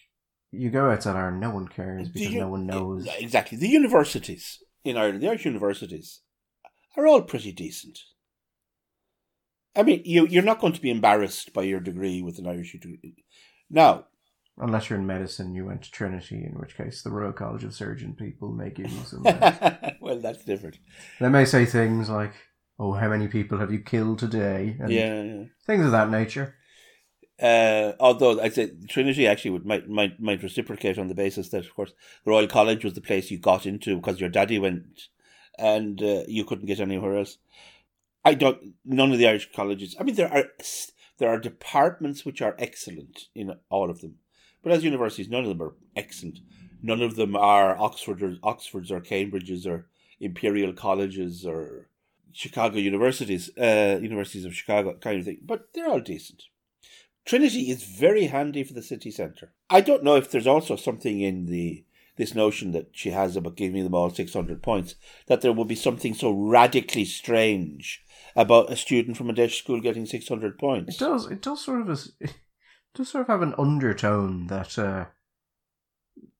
you 0.51 0.69
go 0.69 0.89
outside 0.89 1.15
Ireland, 1.15 1.41
no 1.41 1.51
one 1.51 1.67
cares 1.67 2.09
because 2.09 2.33
no 2.33 2.49
one 2.49 2.65
knows. 2.65 3.07
Exactly. 3.17 3.57
The 3.57 3.67
universities 3.67 4.63
in 4.83 4.97
Ireland, 4.97 5.21
the 5.21 5.29
Irish 5.29 5.45
universities, 5.45 6.21
are 6.95 7.07
all 7.07 7.21
pretty 7.21 7.51
decent. 7.51 7.99
I 9.75 9.83
mean, 9.83 10.01
you, 10.05 10.25
you're 10.25 10.43
not 10.43 10.59
going 10.59 10.73
to 10.73 10.81
be 10.81 10.89
embarrassed 10.89 11.53
by 11.53 11.63
your 11.63 11.79
degree 11.79 12.21
with 12.21 12.39
an 12.39 12.47
Irish 12.47 12.71
degree. 12.71 13.23
Now, 13.69 14.05
Unless 14.59 14.89
you're 14.89 14.97
in 14.97 15.05
medicine, 15.05 15.53
you 15.53 15.65
went 15.65 15.83
to 15.83 15.91
Trinity, 15.91 16.43
in 16.43 16.53
which 16.53 16.75
case 16.75 17.03
the 17.03 17.11
Royal 17.11 17.31
College 17.31 17.63
of 17.63 17.75
Surgeon 17.75 18.15
people 18.15 18.51
may 18.51 18.71
give 18.71 18.89
you 18.89 19.03
some. 19.03 19.21
well, 20.01 20.19
that's 20.19 20.43
different. 20.43 20.79
They 21.19 21.29
may 21.29 21.45
say 21.45 21.65
things 21.65 22.09
like, 22.09 22.33
"Oh, 22.79 22.93
how 22.93 23.07
many 23.09 23.27
people 23.27 23.59
have 23.59 23.71
you 23.71 23.81
killed 23.81 24.17
today?" 24.17 24.75
And 24.79 24.91
yeah, 24.91 25.21
yeah. 25.21 25.43
things 25.67 25.85
of 25.85 25.91
that 25.91 26.09
nature. 26.09 26.55
Uh, 27.39 27.93
although 27.99 28.39
I 28.41 28.49
say 28.49 28.71
Trinity 28.89 29.27
actually 29.27 29.51
would 29.51 29.65
might, 29.65 29.87
might 29.87 30.19
might 30.19 30.41
reciprocate 30.41 30.97
on 30.97 31.07
the 31.07 31.13
basis 31.13 31.49
that 31.49 31.65
of 31.65 31.75
course 31.75 31.93
the 32.25 32.31
Royal 32.31 32.47
College 32.47 32.83
was 32.83 32.93
the 32.93 33.01
place 33.01 33.29
you 33.29 33.37
got 33.37 33.67
into 33.67 33.95
because 33.95 34.19
your 34.19 34.29
daddy 34.29 34.57
went, 34.57 35.09
and 35.59 36.01
uh, 36.01 36.23
you 36.27 36.43
couldn't 36.45 36.65
get 36.65 36.79
anywhere 36.79 37.17
else. 37.17 37.37
I 38.25 38.33
don't. 38.33 38.73
None 38.83 39.11
of 39.11 39.19
the 39.19 39.27
Irish 39.27 39.51
colleges. 39.53 39.95
I 39.99 40.03
mean, 40.03 40.15
there 40.15 40.33
are 40.33 40.45
there 41.19 41.29
are 41.29 41.39
departments 41.39 42.25
which 42.25 42.41
are 42.41 42.55
excellent 42.57 43.25
in 43.35 43.53
all 43.69 43.91
of 43.91 44.01
them, 44.01 44.15
but 44.63 44.71
as 44.71 44.83
universities, 44.83 45.29
none 45.29 45.43
of 45.43 45.49
them 45.49 45.61
are 45.61 45.75
excellent. 45.95 46.39
None 46.81 47.01
of 47.01 47.15
them 47.15 47.35
are 47.35 47.77
Oxford 47.77 48.21
or 48.21 48.37
Oxfords 48.43 48.91
or 48.91 48.99
Cambridges 48.99 49.65
or 49.67 49.87
Imperial 50.19 50.73
colleges 50.73 51.45
or 51.45 51.89
Chicago 52.31 52.77
universities, 52.77 53.49
uh, 53.57 53.99
universities 54.01 54.45
of 54.45 54.55
Chicago 54.55 54.95
kind 54.95 55.19
of 55.19 55.25
thing. 55.25 55.39
But 55.43 55.73
they're 55.73 55.89
all 55.89 55.99
decent. 55.99 56.43
Trinity 57.27 57.69
is 57.69 57.83
very 57.83 58.27
handy 58.27 58.63
for 58.63 58.73
the 58.73 58.81
city 58.81 59.11
centre. 59.11 59.51
I 59.69 59.81
don't 59.81 60.03
know 60.03 60.15
if 60.15 60.31
there's 60.31 60.47
also 60.47 60.77
something 60.77 61.19
in 61.19 61.45
the 61.45 61.83
this 62.15 62.33
notion 62.33 62.71
that 62.71 62.89
she 62.93 63.11
has 63.11 63.35
about 63.35 63.55
giving 63.55 63.83
them 63.83 63.93
all 63.93 64.09
600 64.09 64.63
points, 64.63 64.95
that 65.27 65.41
there 65.41 65.53
will 65.53 65.65
be 65.65 65.75
something 65.75 66.15
so 66.15 66.31
radically 66.31 67.05
strange 67.05 68.03
about 68.35 68.71
a 68.71 68.75
student 68.75 69.17
from 69.17 69.29
a 69.29 69.33
DEIS 69.33 69.53
school 69.53 69.79
getting 69.79 70.07
600 70.07 70.57
points. 70.57 70.95
It 70.95 70.99
does. 70.99 71.27
It 71.27 71.43
does 71.43 71.63
sort 71.63 71.81
of 71.81 71.89
it 72.19 72.33
does 72.95 73.09
sort 73.09 73.23
of 73.23 73.27
have 73.27 73.43
an 73.43 73.53
undertone 73.59 74.47
that 74.47 74.79
uh, 74.79 75.05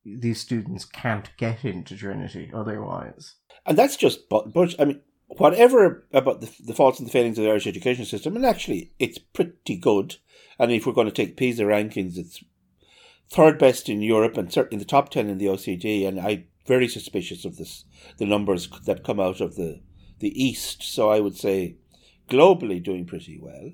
these 0.04 0.40
students 0.40 0.86
can't 0.86 1.30
get 1.38 1.64
into 1.66 1.96
Trinity 1.96 2.50
otherwise. 2.54 3.36
And 3.66 3.78
that's 3.78 3.98
just 3.98 4.30
but, 4.30 4.54
but 4.54 4.74
I 4.80 4.86
mean 4.86 5.02
whatever 5.28 6.08
about 6.12 6.42
the, 6.42 6.50
the 6.64 6.74
faults 6.74 7.00
and 7.00 7.08
the 7.08 7.12
failings 7.12 7.38
of 7.38 7.44
the 7.44 7.50
Irish 7.50 7.68
education 7.68 8.06
system, 8.06 8.36
and 8.36 8.46
actually 8.46 8.94
it's 9.00 9.18
pretty 9.18 9.78
good. 9.78 10.16
And 10.60 10.72
if 10.72 10.86
we're 10.86 10.94
going 10.94 11.08
to 11.08 11.14
take 11.14 11.38
PISA 11.38 11.64
rankings, 11.64 12.18
it's 12.18 12.44
third 13.30 13.60
best 13.60 13.90
in 13.90 14.02
Europe 14.02 14.38
and 14.38 14.52
certainly 14.52 14.76
in 14.76 14.80
the 14.80 14.86
top 14.86 15.10
ten 15.10 15.30
in 15.30 15.38
the 15.38 15.46
OECD. 15.46 16.08
And 16.08 16.20
I'm 16.20 16.46
very 16.66 16.88
suspicious 16.88 17.46
of 17.46 17.58
this, 17.58 17.86
the 18.18 18.26
numbers 18.26 18.70
that 18.86 19.04
come 19.04 19.20
out 19.20 19.42
of 19.42 19.56
the 19.56 19.82
the 20.20 20.44
East. 20.44 20.82
So 20.82 21.10
I 21.10 21.20
would 21.20 21.38
say 21.38 21.78
globally 22.30 22.84
doing 22.84 23.06
pretty 23.06 23.40
well. 23.40 23.72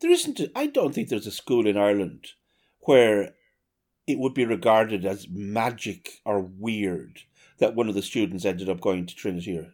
There 0.00 0.10
isn't. 0.10 0.40
I 0.54 0.66
don't 0.66 0.94
think 0.94 1.08
there's 1.08 1.26
a 1.26 1.32
school 1.32 1.66
in 1.66 1.76
Ireland 1.76 2.26
where 2.80 3.34
it 4.06 4.18
would 4.18 4.34
be 4.34 4.44
regarded 4.44 5.04
as 5.04 5.28
magic 5.30 6.20
or 6.24 6.40
weird 6.40 7.20
that 7.58 7.74
one 7.74 7.88
of 7.88 7.94
the 7.94 8.02
students 8.02 8.44
ended 8.44 8.68
up 8.68 8.80
going 8.80 9.06
to 9.06 9.14
Trinity 9.14 9.56
or 9.56 9.72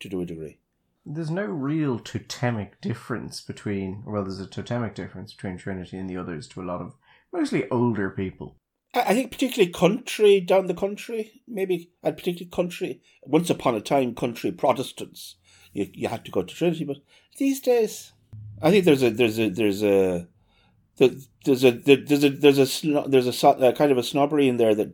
to 0.00 0.08
do 0.08 0.20
a 0.20 0.26
degree. 0.26 0.58
There's 1.06 1.30
no 1.30 1.44
real 1.44 1.98
totemic 1.98 2.80
difference 2.80 3.40
between, 3.40 4.02
well, 4.06 4.22
there's 4.24 4.40
a 4.40 4.46
totemic 4.46 4.94
difference 4.94 5.34
between 5.34 5.58
Trinity 5.58 5.98
and 5.98 6.08
the 6.08 6.16
others 6.16 6.48
to 6.48 6.62
a 6.62 6.64
lot 6.64 6.80
of 6.80 6.94
mostly 7.32 7.68
older 7.70 8.10
people. 8.10 8.56
I 8.94 9.12
think 9.12 9.32
particularly 9.32 9.72
country 9.72 10.40
down 10.40 10.66
the 10.66 10.74
country, 10.74 11.42
maybe, 11.48 11.90
and 12.02 12.16
particularly 12.16 12.50
country, 12.50 13.02
once 13.22 13.50
upon 13.50 13.74
a 13.74 13.80
time, 13.80 14.14
country 14.14 14.52
Protestants, 14.52 15.36
you, 15.72 15.88
you 15.92 16.08
had 16.08 16.24
to 16.24 16.30
go 16.30 16.42
to 16.42 16.54
Trinity, 16.54 16.84
but 16.84 16.98
these 17.36 17.60
days, 17.60 18.12
I 18.62 18.70
think 18.70 18.84
there's 18.84 19.02
a 19.02 19.10
there's 19.10 19.38
a 19.38 19.50
there's 19.50 19.82
a 19.82 20.28
The, 20.96 21.26
there's 21.44 21.64
a 21.64 21.72
there's 21.72 22.24
a 22.24 22.28
there's 22.30 22.58
a 22.60 23.04
there's 23.08 23.26
a, 23.26 23.32
so- 23.32 23.58
a 23.58 23.72
kind 23.72 23.90
of 23.90 23.98
a 23.98 24.02
snobbery 24.04 24.48
in 24.48 24.58
there 24.58 24.76
that 24.76 24.92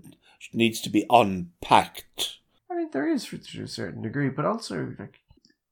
needs 0.55 0.81
to 0.81 0.89
be 0.89 1.05
unpacked. 1.11 2.40
Mean, 2.81 2.91
there 2.93 3.09
is 3.09 3.27
to 3.27 3.63
a 3.63 3.69
certain 3.69 4.01
degree, 4.01 4.31
but 4.31 4.47
also 4.47 4.95
like 4.99 5.21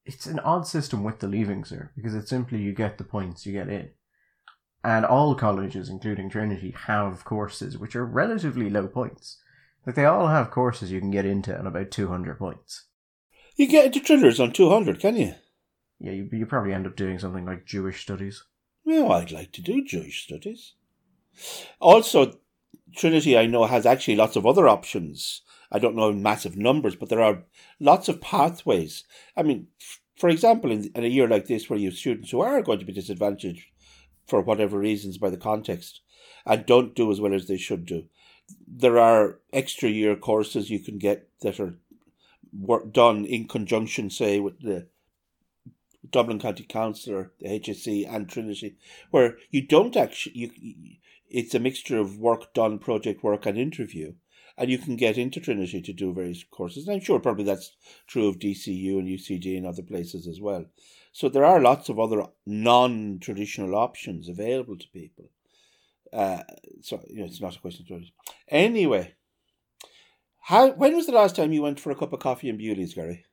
it's 0.05 0.27
an 0.27 0.39
odd 0.41 0.67
system 0.67 1.03
with 1.03 1.21
the 1.21 1.27
leaving 1.27 1.63
cert 1.63 1.89
because 1.97 2.15
it's 2.15 2.29
simply 2.29 2.61
you 2.61 2.73
get 2.73 2.99
the 2.99 3.05
points, 3.05 3.47
you 3.47 3.53
get 3.53 3.71
in, 3.71 3.91
and 4.85 5.07
all 5.07 5.35
colleges, 5.35 5.89
including 5.89 6.29
Trinity, 6.29 6.75
have 6.87 7.25
courses 7.25 7.79
which 7.79 7.97
are 7.97 8.05
relatively 8.05 8.69
low 8.69 8.87
points. 8.87 9.39
Like 9.87 9.95
they 9.95 10.05
all 10.05 10.29
have 10.29 10.51
courses 10.51 10.93
you 10.93 11.01
can 11.01 11.11
get 11.11 11.25
into 11.25 11.59
on 11.59 11.67
about 11.67 11.91
two 11.91 12.09
hundred 12.09 12.39
points. 12.39 12.85
You 13.57 13.67
get 13.67 13.87
into 13.87 14.01
Trillers 14.01 14.39
on 14.39 14.53
two 14.53 14.69
hundred, 14.69 15.01
can 15.01 15.17
you? 15.17 15.35
Yeah, 15.99 16.13
you, 16.13 16.29
you 16.31 16.45
probably 16.45 16.75
end 16.75 16.87
up 16.87 16.95
doing 16.95 17.19
something 17.19 17.47
like 17.47 17.65
Jewish 17.65 18.03
studies. 18.03 18.45
Well, 18.85 19.13
I'd 19.13 19.33
like 19.33 19.53
to 19.53 19.63
do 19.63 19.83
Jewish 19.83 20.25
studies. 20.25 20.75
Also, 21.81 22.39
Trinity, 22.95 23.39
I 23.39 23.47
know, 23.47 23.65
has 23.65 23.87
actually 23.87 24.17
lots 24.17 24.37
of 24.37 24.47
other 24.47 24.69
options. 24.69 25.41
I 25.71 25.79
don't 25.79 25.97
know 25.97 26.11
in 26.11 26.23
massive 26.23 26.57
numbers, 26.57 26.97
but 26.97 27.09
there 27.09 27.23
are 27.23 27.45
lots 27.79 28.09
of 28.09 28.21
pathways. 28.21 29.05
I 29.37 29.43
mean, 29.43 29.69
for 30.17 30.29
example, 30.29 30.71
in, 30.71 30.91
in 30.95 31.05
a 31.05 31.09
year 31.09 31.29
like 31.29 31.47
this, 31.47 31.69
where 31.69 31.79
you 31.79 31.89
have 31.89 31.99
students 31.99 32.31
who 32.31 32.41
are 32.41 32.63
going 32.63 32.79
to 32.79 32.87
be 32.87 32.93
disadvantaged 32.93 33.67
for 34.27 34.41
whatever 34.41 34.79
reasons 34.79 35.19
by 35.19 35.31
the 35.31 35.37
context 35.37 36.01
and 36.47 36.67
don't 36.67 36.95
do 36.95 37.11
as 37.11 37.21
well 37.21 37.35
as 37.35 37.47
they 37.47 37.57
should 37.57 37.87
do, 37.87 38.05
there 38.67 38.99
are 38.99 39.41
extra 39.53 39.89
year 39.89 40.17
courses 40.17 40.71
you 40.71 40.81
can 40.81 40.99
get 40.99 41.29
that 41.43 41.61
are 41.61 41.79
work 42.53 42.93
done 42.93 43.25
in 43.25 43.47
conjunction, 43.47 44.11
say, 44.11 44.41
with 44.41 44.61
the 44.63 44.89
Dublin 46.11 46.39
County 46.39 46.65
Council 46.65 47.15
or 47.15 47.33
the 47.41 47.49
HSE 47.49 48.09
and 48.09 48.29
Trinity, 48.29 48.77
where 49.11 49.37
you 49.51 49.67
don't 49.67 49.97
actually 49.97 50.33
you, 50.35 50.51
it's 51.29 51.55
a 51.55 51.59
mixture 51.59 51.99
of 51.99 52.19
work 52.19 52.55
done, 52.55 52.79
project 52.79 53.23
work, 53.23 53.45
and 53.45 53.59
interview, 53.59 54.15
and 54.59 54.69
you 54.69 54.77
can 54.77 54.97
get 54.97 55.17
into 55.17 55.41
Trinity 55.41 55.81
to 55.81 55.93
do 55.93 56.13
various 56.13 56.43
courses. 56.43 56.87
And 56.87 56.97
I'm 56.97 57.01
sure 57.01 57.21
probably 57.21 57.45
that's 57.45 57.77
true 58.09 58.27
of 58.27 58.41
DCU 58.41 58.99
and 58.99 59.09
UCD 59.09 59.57
and 59.57 59.65
other 59.65 59.83
places 59.83 60.27
as 60.27 60.41
well. 60.41 60.67
So 61.13 61.29
there 61.29 61.45
are 61.45 61.61
lots 61.61 61.89
of 61.89 61.99
other 61.99 62.25
non-traditional 62.45 63.77
options 63.77 64.29
available 64.29 64.77
to 64.77 64.89
people. 64.89 65.31
Uh, 66.13 66.43
so 66.83 67.01
you 67.09 67.21
know, 67.21 67.27
it's 67.27 67.41
not 67.41 67.57
a 67.57 67.61
question 67.61 67.85
of 67.85 67.89
choice. 67.89 68.11
Anyway, 68.49 69.15
how 70.41 70.73
when 70.73 70.97
was 70.97 71.07
the 71.07 71.13
last 71.13 71.37
time 71.37 71.53
you 71.53 71.63
went 71.63 71.79
for 71.79 71.91
a 71.91 71.95
cup 71.95 72.13
of 72.13 72.21
coffee 72.21 72.49
in 72.49 72.57
Bewley's, 72.57 72.95
Gary? 72.95 73.27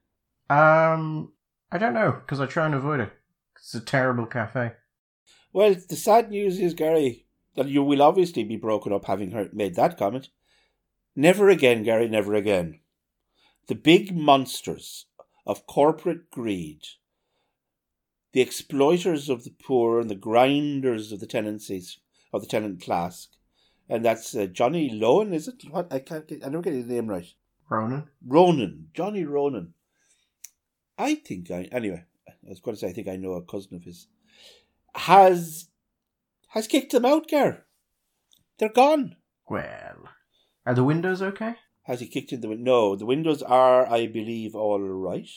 Um, 0.50 1.32
I 1.72 1.78
don't 1.78 1.94
know 1.94 2.12
because 2.12 2.40
I 2.40 2.46
try 2.46 2.66
and 2.66 2.76
avoid 2.76 3.00
it. 3.00 3.14
It's 3.58 3.74
a 3.74 3.80
terrible 3.80 4.26
cafe. 4.26 4.74
Well, 5.54 5.74
the 5.74 5.96
sad 5.96 6.30
news 6.30 6.60
is, 6.60 6.74
Gary, 6.74 7.26
that 7.56 7.70
you 7.70 7.82
will 7.82 8.02
obviously 8.02 8.44
be 8.44 8.58
broken 8.58 8.92
up 8.92 9.06
having 9.06 9.32
heard, 9.32 9.54
made 9.54 9.76
that 9.76 9.98
comment. 9.98 10.30
Never 11.16 11.50
again, 11.50 11.84
Gary, 11.84 12.10
never 12.10 12.34
again. 12.34 12.80
The 13.68 13.76
big 13.76 14.16
monsters 14.16 15.06
of 15.46 15.66
corporate 15.66 16.30
greed, 16.30 16.82
the 18.34 18.42
exploiters 18.42 19.30
of 19.30 19.44
the 19.44 19.52
poor 19.52 20.00
and 20.00 20.10
the 20.10 20.16
grinders 20.16 21.12
of 21.12 21.20
the 21.20 21.28
tenancies 21.28 22.00
of 22.34 22.42
the 22.42 22.48
tenant 22.48 22.82
class, 22.82 23.30
and 23.88 24.04
that's 24.04 24.36
uh, 24.36 24.46
Johnny 24.46 24.90
Lowen, 24.90 25.34
is 25.34 25.48
it? 25.48 25.64
What 25.70 25.92
I 25.92 26.00
can't 26.00 26.28
get, 26.28 26.46
I 26.46 26.50
never 26.50 26.64
get 26.64 26.74
his 26.74 26.88
name 26.88 27.08
right. 27.08 27.28
Ronan. 27.70 28.10
Ronan, 28.26 28.90
Johnny 28.94 29.24
Ronan. 29.24 29.74
I 30.98 31.16
think 31.16 31.50
I 31.50 31.64
anyway. 31.72 32.04
I 32.28 32.50
was 32.50 32.60
going 32.60 32.76
to 32.76 32.80
say 32.80 32.90
I 32.90 32.94
think 32.94 33.08
I 33.08 33.16
know 33.16 33.34
a 33.34 33.42
cousin 33.42 33.76
of 33.76 33.84
his 33.84 34.08
has 34.96 35.70
has 36.50 36.68
kicked 36.68 36.92
them 36.92 37.06
out, 37.06 37.30
Gar. 37.30 37.66
They're 38.58 38.70
gone. 38.70 39.16
Well, 39.50 40.10
are 40.66 40.74
the 40.74 40.84
windows 40.84 41.22
okay? 41.22 41.56
Has 41.84 42.00
he 42.00 42.08
kicked 42.08 42.32
in 42.32 42.42
the 42.42 42.50
window? 42.50 42.64
No, 42.64 42.96
the 42.96 43.06
windows 43.06 43.44
are, 43.44 43.88
I 43.88 44.08
believe, 44.08 44.56
all 44.56 44.80
right. 44.80 45.30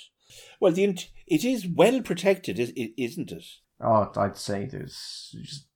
Well, 0.60 0.72
the 0.72 0.84
int- 0.84 1.10
it 1.26 1.44
is 1.44 1.66
well 1.66 2.00
protected, 2.00 2.58
is 2.58 2.72
isn't 2.76 3.32
it? 3.32 3.44
Oh, 3.80 4.10
I'd 4.16 4.36
say 4.36 4.64
there's 4.64 5.34
just 5.44 5.66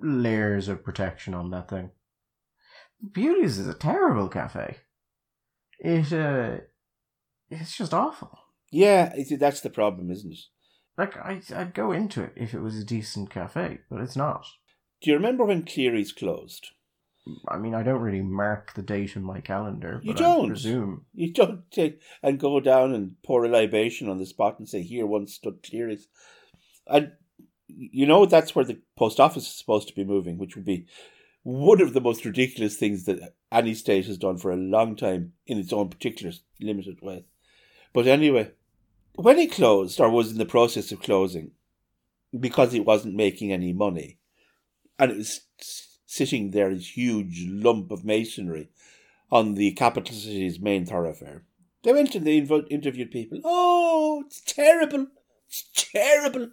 layers 0.00 0.68
of 0.68 0.84
protection 0.84 1.34
on 1.34 1.50
that 1.50 1.68
thing. 1.68 1.90
Bewley's 3.12 3.58
is 3.58 3.68
a 3.68 3.74
terrible 3.74 4.28
cafe. 4.28 4.78
It 5.78 6.12
uh, 6.12 6.58
it's 7.50 7.76
just 7.76 7.92
awful. 7.92 8.38
Yeah, 8.70 9.14
that's 9.38 9.60
the 9.60 9.70
problem, 9.70 10.10
isn't 10.10 10.32
it? 10.32 10.38
Like 10.96 11.16
I, 11.16 11.40
I'd 11.54 11.74
go 11.74 11.92
into 11.92 12.22
it 12.22 12.32
if 12.36 12.54
it 12.54 12.60
was 12.60 12.76
a 12.76 12.84
decent 12.84 13.30
cafe, 13.30 13.80
but 13.90 14.00
it's 14.00 14.16
not. 14.16 14.46
Do 15.02 15.10
you 15.10 15.16
remember 15.16 15.44
when 15.44 15.64
Cleary's 15.64 16.12
closed? 16.12 16.68
I 17.48 17.56
mean, 17.56 17.74
I 17.74 17.82
don't 17.82 18.02
really 18.02 18.22
mark 18.22 18.74
the 18.74 18.82
date 18.82 19.16
in 19.16 19.22
my 19.22 19.40
calendar. 19.40 20.00
You 20.02 20.12
but 20.12 20.20
I 20.20 20.24
don't? 20.24 20.48
presume. 20.48 21.06
You 21.14 21.32
don't 21.32 21.70
take 21.70 22.00
and 22.22 22.38
go 22.38 22.60
down 22.60 22.94
and 22.94 23.16
pour 23.22 23.44
a 23.44 23.48
libation 23.48 24.10
on 24.10 24.18
the 24.18 24.26
spot 24.26 24.58
and 24.58 24.68
say, 24.68 24.82
"Here 24.82 25.06
once 25.06 25.34
stood 25.34 25.62
Cleary's," 25.62 26.06
and 26.86 27.12
you 27.66 28.06
know 28.06 28.26
that's 28.26 28.54
where 28.54 28.64
the 28.64 28.80
post 28.96 29.20
office 29.20 29.44
is 29.44 29.54
supposed 29.54 29.88
to 29.88 29.94
be 29.94 30.04
moving, 30.04 30.36
which 30.36 30.54
would 30.54 30.66
be 30.66 30.86
one 31.44 31.80
of 31.80 31.94
the 31.94 32.00
most 32.00 32.24
ridiculous 32.24 32.76
things 32.76 33.04
that 33.04 33.34
any 33.50 33.74
state 33.74 34.06
has 34.06 34.18
done 34.18 34.36
for 34.36 34.50
a 34.50 34.56
long 34.56 34.94
time 34.94 35.32
in 35.46 35.58
its 35.58 35.72
own 35.72 35.88
particular 35.88 36.32
limited 36.60 37.00
way. 37.00 37.24
But 37.94 38.06
anyway, 38.06 38.50
when 39.14 39.38
it 39.38 39.52
closed 39.52 39.98
or 39.98 40.10
was 40.10 40.32
in 40.32 40.38
the 40.38 40.44
process 40.44 40.92
of 40.92 41.00
closing, 41.00 41.52
because 42.38 42.74
it 42.74 42.84
wasn't 42.84 43.14
making 43.14 43.52
any 43.52 43.72
money, 43.72 44.18
and 44.98 45.10
it 45.10 45.16
was 45.16 45.40
sitting 46.14 46.50
there, 46.50 46.72
this 46.72 46.96
huge 46.96 47.46
lump 47.48 47.90
of 47.90 48.04
masonry 48.04 48.68
on 49.32 49.54
the 49.54 49.72
capital 49.72 50.14
city's 50.14 50.60
main 50.60 50.86
thoroughfare. 50.86 51.42
They 51.82 51.92
went 51.92 52.14
and 52.14 52.26
they 52.26 52.40
invo- 52.40 52.70
interviewed 52.70 53.10
people. 53.10 53.40
Oh, 53.44 54.22
it's 54.26 54.40
terrible. 54.40 55.08
It's 55.48 55.64
terrible. 55.74 56.50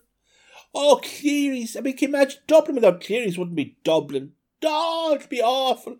Oh, 0.74 1.00
Cleary's. 1.04 1.78
I 1.78 1.82
mean, 1.82 1.95
can 1.95 2.10
you 2.10 2.15
imagine 2.15 2.41
Dublin 2.47 2.76
without 2.76 3.02
Cleary's 3.02 3.38
wouldn't 3.38 3.56
be 3.56 3.78
Dublin. 3.84 4.34
Oh, 4.63 5.13
it'd 5.15 5.30
be 5.30 5.41
awful. 5.41 5.97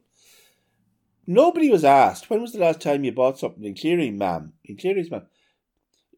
Nobody 1.28 1.70
was 1.70 1.86
asked, 1.86 2.30
when 2.30 2.42
was 2.42 2.54
the 2.54 2.60
last 2.60 2.82
time 2.82 3.04
you 3.04 3.12
bought 3.12 3.40
something 3.40 3.64
in 3.64 3.76
Cleary, 3.76 4.10
ma'am? 4.12 4.54
In 4.66 4.76
Cleary's, 4.76 5.12
ma'am. 5.12 5.28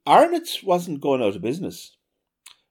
Arnott's 0.08 0.64
wasn't 0.64 1.02
going 1.02 1.22
out 1.22 1.36
of 1.36 1.42
business. 1.42 1.98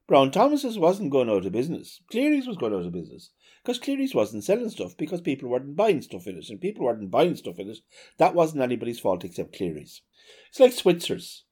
Brown 0.08 0.30
Thomas's 0.30 0.78
wasn't 0.78 1.12
going 1.12 1.30
out 1.30 1.46
of 1.46 1.52
business. 1.52 2.00
Cleary's 2.10 2.46
was 2.46 2.56
going 2.56 2.74
out 2.74 2.84
of 2.84 2.92
business. 2.92 3.30
Because 3.62 3.78
Cleary's 3.78 4.14
wasn't 4.14 4.44
selling 4.44 4.70
stuff 4.70 4.96
because 4.96 5.20
people 5.20 5.48
weren't 5.48 5.76
buying 5.76 6.02
stuff 6.02 6.26
in 6.26 6.36
it. 6.36 6.48
And 6.50 6.60
people 6.60 6.84
weren't 6.84 7.10
buying 7.10 7.36
stuff 7.36 7.58
in 7.58 7.70
it. 7.70 7.78
That 8.18 8.34
wasn't 8.34 8.62
anybody's 8.62 8.98
fault 8.98 9.24
except 9.24 9.56
Cleary's. 9.56 10.02
It's 10.48 10.60
like 10.60 10.72
Switzer's. 10.72 11.44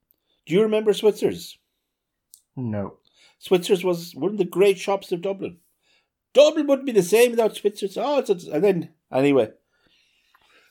Do 0.46 0.54
you 0.54 0.62
remember 0.62 0.92
Switzer's? 0.92 1.58
No. 2.56 2.98
Switzer's 3.38 3.84
was 3.84 4.14
one 4.14 4.32
of 4.32 4.38
the 4.38 4.44
great 4.44 4.78
shops 4.78 5.12
of 5.12 5.22
Dublin. 5.22 5.58
Dublin 6.32 6.66
wouldn't 6.66 6.86
be 6.86 6.92
the 6.92 7.02
same 7.02 7.30
without 7.30 7.56
Switzer's. 7.56 7.96
Oh, 7.96 8.18
it's, 8.18 8.30
it's, 8.30 8.46
and 8.46 8.62
then, 8.62 8.90
anyway. 9.12 9.50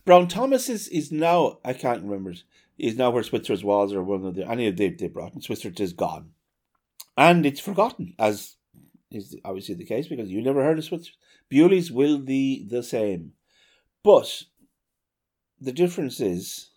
Brown 0.05 0.27
Thomas's 0.27 0.87
is 0.87 1.11
now, 1.11 1.59
I 1.63 1.73
can't 1.73 2.03
remember, 2.03 2.33
is 2.77 2.97
now 2.97 3.09
where 3.09 3.23
Switzer's 3.23 3.63
was 3.63 3.93
or 3.93 4.03
one 4.03 4.25
of 4.25 4.35
the, 4.35 4.47
any 4.47 4.67
of 4.67 4.77
they, 4.77 4.89
they 4.89 5.07
brought, 5.07 5.33
and 5.33 5.43
Switzer's 5.43 5.79
is 5.79 5.93
gone. 5.93 6.31
And 7.19 7.45
it's 7.45 7.60
forgotten, 7.60 8.13
as 8.17 8.55
is 9.12 9.36
obviously 9.43 9.75
the 9.75 9.86
case, 9.86 10.08
because 10.08 10.29
you 10.29 10.41
never 10.41 10.63
heard 10.63 10.77
of 10.77 10.86
Switzer's. 10.86 11.17
Bewley's 11.49 11.91
will 11.91 12.19
be 12.19 12.65
the 12.67 12.84
same. 12.84 13.34
But 14.03 14.43
the 15.60 15.71
difference 15.73 16.19
is 16.19 16.69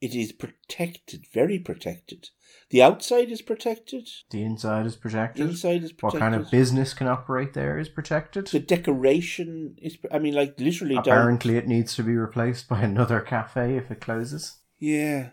it 0.00 0.14
is 0.14 0.32
protected, 0.32 1.26
very 1.32 1.58
protected. 1.58 2.28
The 2.70 2.82
outside 2.82 3.30
is 3.30 3.42
protected, 3.42 4.08
The 4.30 4.42
inside 4.42 4.86
is 4.86 4.94
the 4.94 5.00
protected. 5.00 5.48
inside 5.50 5.82
is 5.82 5.92
protected. 5.92 6.20
What 6.20 6.30
kind 6.30 6.34
of 6.34 6.50
business 6.50 6.92
can 6.94 7.08
operate 7.08 7.54
there 7.54 7.78
is 7.78 7.88
protected. 7.88 8.46
the 8.48 8.60
decoration 8.60 9.74
is, 9.80 9.96
I 10.12 10.18
mean, 10.18 10.34
like 10.34 10.58
literally 10.60 10.96
down. 10.96 11.02
Apparently, 11.08 11.56
it 11.56 11.66
needs 11.66 11.94
to 11.96 12.02
be 12.02 12.14
replaced 12.16 12.68
by 12.68 12.82
another 12.82 13.20
cafe 13.20 13.76
if 13.76 13.90
it 13.90 14.00
closes. 14.00 14.58
Yeah. 14.78 15.30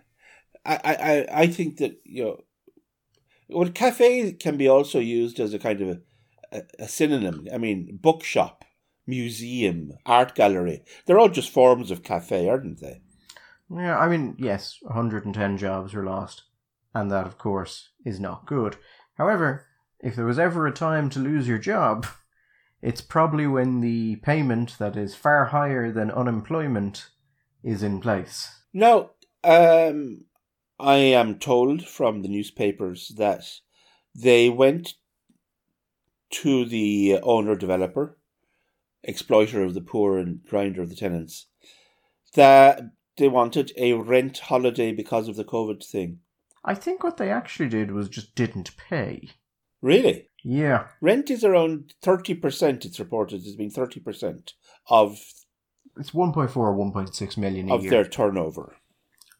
I, 0.65 0.76
I, 0.84 0.94
I- 0.96 1.41
I 1.41 1.48
think 1.48 1.78
that, 1.78 2.00
you 2.06 2.24
know, 2.24 2.38
well, 3.49 3.69
cafe 3.69 4.34
can 4.34 4.58
be 4.58 4.67
also 4.67 4.99
used 4.99 5.39
as 5.39 5.53
a 5.53 5.60
kind 5.60 5.81
of 5.81 5.99
a, 6.51 6.63
a, 6.79 6.88
synonym. 6.88 7.47
I 7.53 7.58
mean, 7.58 7.97
bookshop, 8.01 8.65
museum, 9.05 9.93
art 10.05 10.36
gallery. 10.36 10.84
They're 11.05 11.19
all 11.19 11.29
just 11.29 11.51
forms 11.51 11.91
of 11.91 12.03
cafe, 12.03 12.49
aren't 12.49 12.81
they? 12.81 13.01
Yeah, 13.69 13.97
I 13.97 14.08
mean, 14.08 14.36
yes, 14.38 14.77
110 14.81 15.58
jobs 15.58 15.93
were 15.93 16.03
lost, 16.03 16.43
and 16.93 17.12
that, 17.12 17.25
of 17.25 17.38
course, 17.38 17.89
is 18.05 18.19
not 18.19 18.45
good. 18.45 18.77
However, 19.17 19.65
if 19.99 20.15
there 20.15 20.25
was 20.25 20.39
ever 20.39 20.67
a 20.67 20.71
time 20.71 21.10
to 21.12 21.19
lose 21.19 21.47
your 21.47 21.58
job, 21.58 22.05
it's 22.81 23.01
probably 23.01 23.47
when 23.47 23.81
the 23.81 24.17
payment 24.17 24.77
that 24.77 24.95
is 24.95 25.15
far 25.15 25.45
higher 25.45 25.91
than 25.91 26.12
unemployment 26.12 27.10
is 27.63 27.81
in 27.81 27.99
place. 27.99 28.60
Now, 28.73 29.12
um, 29.43 30.25
I 30.80 30.96
am 30.98 31.40
told 31.40 31.86
from 31.88 32.22
the 32.22 32.28
newspapers 32.30 33.14
that 33.18 33.44
they 34.14 34.50
went 34.50 34.94
to 36.32 36.66
the 36.66 37.20
owner 37.24 37.56
developer 37.56 38.18
exploiter 39.08 39.64
of 39.64 39.74
the 39.74 39.82
poor 39.82 40.18
and 40.18 40.44
grinder 40.46 40.82
of 40.82 40.90
the 40.90 40.96
tenants, 40.96 41.48
that 42.34 42.82
they 43.18 43.28
wanted 43.28 43.72
a 43.78 43.94
rent 43.94 44.40
holiday 44.40 44.92
because 44.92 45.28
of 45.28 45.36
the 45.36 45.46
COVID 45.46 45.86
thing. 45.86 46.20
I 46.64 46.74
think 46.74 47.04
what 47.04 47.18
they 47.18 47.30
actually 47.30 47.70
did 47.70 47.92
was 47.92 48.10
just 48.10 48.36
didn't 48.36 48.76
pay. 48.78 49.30
Really? 49.82 50.30
Yeah. 50.44 50.88
Rent 51.02 51.30
is 51.30 51.44
around 51.44 51.94
30%, 52.04 52.86
it's 52.86 53.00
reported, 53.00 53.46
It's 53.46 53.56
been 53.56 53.70
30% 53.70 54.54
of, 54.90 55.20
It's 55.98 56.12
1.4 56.12 56.58
or 56.58 56.76
1.6 56.76 57.38
million 57.38 57.70
a 57.70 57.76
of 57.76 57.84
year. 57.84 57.92
their 57.92 58.06
turnover. 58.06 58.76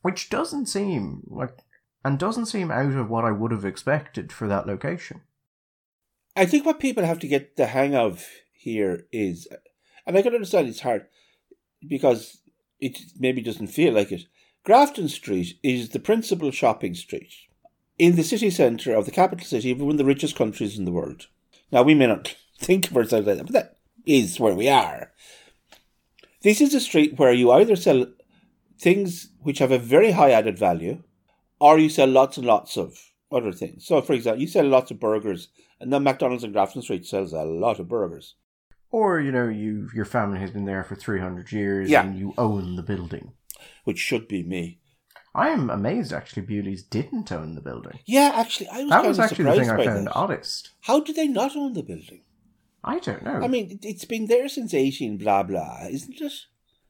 Which 0.06 0.30
doesn't 0.30 0.68
seem 0.68 1.24
like. 1.26 1.58
And 2.04 2.20
doesn't 2.20 2.46
seem 2.46 2.70
out 2.70 2.94
of 2.94 3.10
what 3.10 3.26
I 3.26 3.32
would 3.32 3.50
have 3.50 3.66
expected 3.66 4.32
for 4.32 4.48
that 4.48 4.68
location. 4.68 5.22
I 6.36 6.46
think 6.46 6.64
what 6.64 6.80
people 6.80 7.04
have 7.04 7.18
to 7.22 7.28
get 7.28 7.56
the 7.56 7.66
hang 7.66 7.96
of 7.96 8.24
here 8.54 9.08
is, 9.12 9.48
and 10.06 10.16
I 10.16 10.22
can 10.22 10.36
understand 10.36 10.68
it's 10.68 10.82
hard 10.82 11.08
because 11.88 12.38
it 12.80 13.00
maybe 13.18 13.42
doesn't 13.42 13.70
feel 13.70 13.96
like 13.96 14.12
it. 14.12 14.26
Grafton 14.64 15.10
Street 15.10 15.58
is 15.64 15.90
the 15.90 16.00
principal 16.00 16.52
shopping 16.52 16.94
street 16.94 17.34
in 17.98 18.16
the 18.16 18.24
city 18.24 18.52
centre 18.52 18.94
of 18.94 19.06
the 19.06 19.12
capital 19.12 19.44
city 19.44 19.72
of 19.72 19.82
one 19.82 19.94
of 19.94 19.98
the 19.98 20.06
richest 20.06 20.36
countries 20.36 20.78
in 20.78 20.86
the 20.86 20.92
world. 20.92 21.26
Now, 21.72 21.82
we 21.82 21.96
may 21.96 22.06
not 22.06 22.36
think 22.60 22.92
of 22.92 22.96
ourselves 22.96 23.26
like 23.26 23.38
that, 23.38 23.48
but 23.48 23.54
that 23.54 23.78
is 24.06 24.40
where 24.40 24.54
we 24.54 24.70
are. 24.70 25.14
This 26.44 26.62
is 26.62 26.76
a 26.76 26.80
street 26.80 27.18
where 27.18 27.34
you 27.34 27.52
either 27.52 27.76
sell 27.76 28.06
things 28.80 29.32
which 29.40 29.60
have 29.60 29.72
a 29.72 29.78
very 29.80 30.12
high 30.12 30.32
added 30.32 30.58
value 30.60 31.04
or 31.60 31.80
you 31.80 31.90
sell 31.90 32.08
lots 32.08 32.38
and 32.38 32.46
lots 32.46 32.78
of 32.78 32.98
other 33.32 33.52
things. 33.52 33.86
So, 33.86 34.02
for 34.02 34.14
example, 34.14 34.42
you 34.42 34.48
sell 34.48 34.66
lots 34.66 34.92
of 34.92 35.00
burgers, 35.00 35.48
and 35.80 35.92
then 35.92 36.04
McDonald's 36.04 36.44
in 36.44 36.52
Grafton 36.52 36.82
Street 36.82 37.06
sells 37.06 37.34
a 37.34 37.44
lot 37.44 37.80
of 37.80 37.88
burgers. 37.88 38.36
Or, 38.92 39.20
you 39.20 39.32
know, 39.32 39.48
you 39.50 39.90
your 39.94 40.06
family 40.06 40.40
has 40.40 40.52
been 40.52 40.66
there 40.66 40.84
for 40.84 40.96
300 40.96 41.52
years 41.52 41.90
Yeah. 41.90 42.04
and 42.06 42.18
you 42.18 42.34
own 42.38 42.76
the 42.76 42.84
building. 42.84 43.34
which 43.86 43.98
should 44.00 44.28
be 44.28 44.44
me. 44.44 44.80
I 45.34 45.50
am 45.50 45.70
amazed 45.70 46.12
actually 46.14 46.44
Bewley's 46.44 46.84
didn't 46.84 47.32
own 47.32 47.56
the 47.56 47.62
building. 47.62 48.00
Yeah, 48.06 48.32
actually, 48.36 48.70
I 48.70 48.82
was 48.84 48.90
That 48.90 49.06
was 49.06 49.20
actually 49.20 49.46
the 49.46 49.54
thing 49.56 49.70
I 49.70 49.86
found 49.86 50.08
that. 50.08 50.16
oddest. 50.16 50.72
How 50.82 51.00
did 51.00 51.16
they 51.16 51.28
not 51.28 51.56
own 51.56 51.74
the 51.74 51.84
building? 51.84 52.22
I 52.84 53.00
don't 53.00 53.24
know. 53.24 53.40
I 53.42 53.48
mean, 53.48 53.80
it's 53.82 54.06
been 54.06 54.28
there 54.28 54.48
since 54.50 54.74
eighteen 54.74 55.18
blah 55.18 55.44
blah, 55.44 55.88
isn't 55.90 56.20
it? 56.22 56.34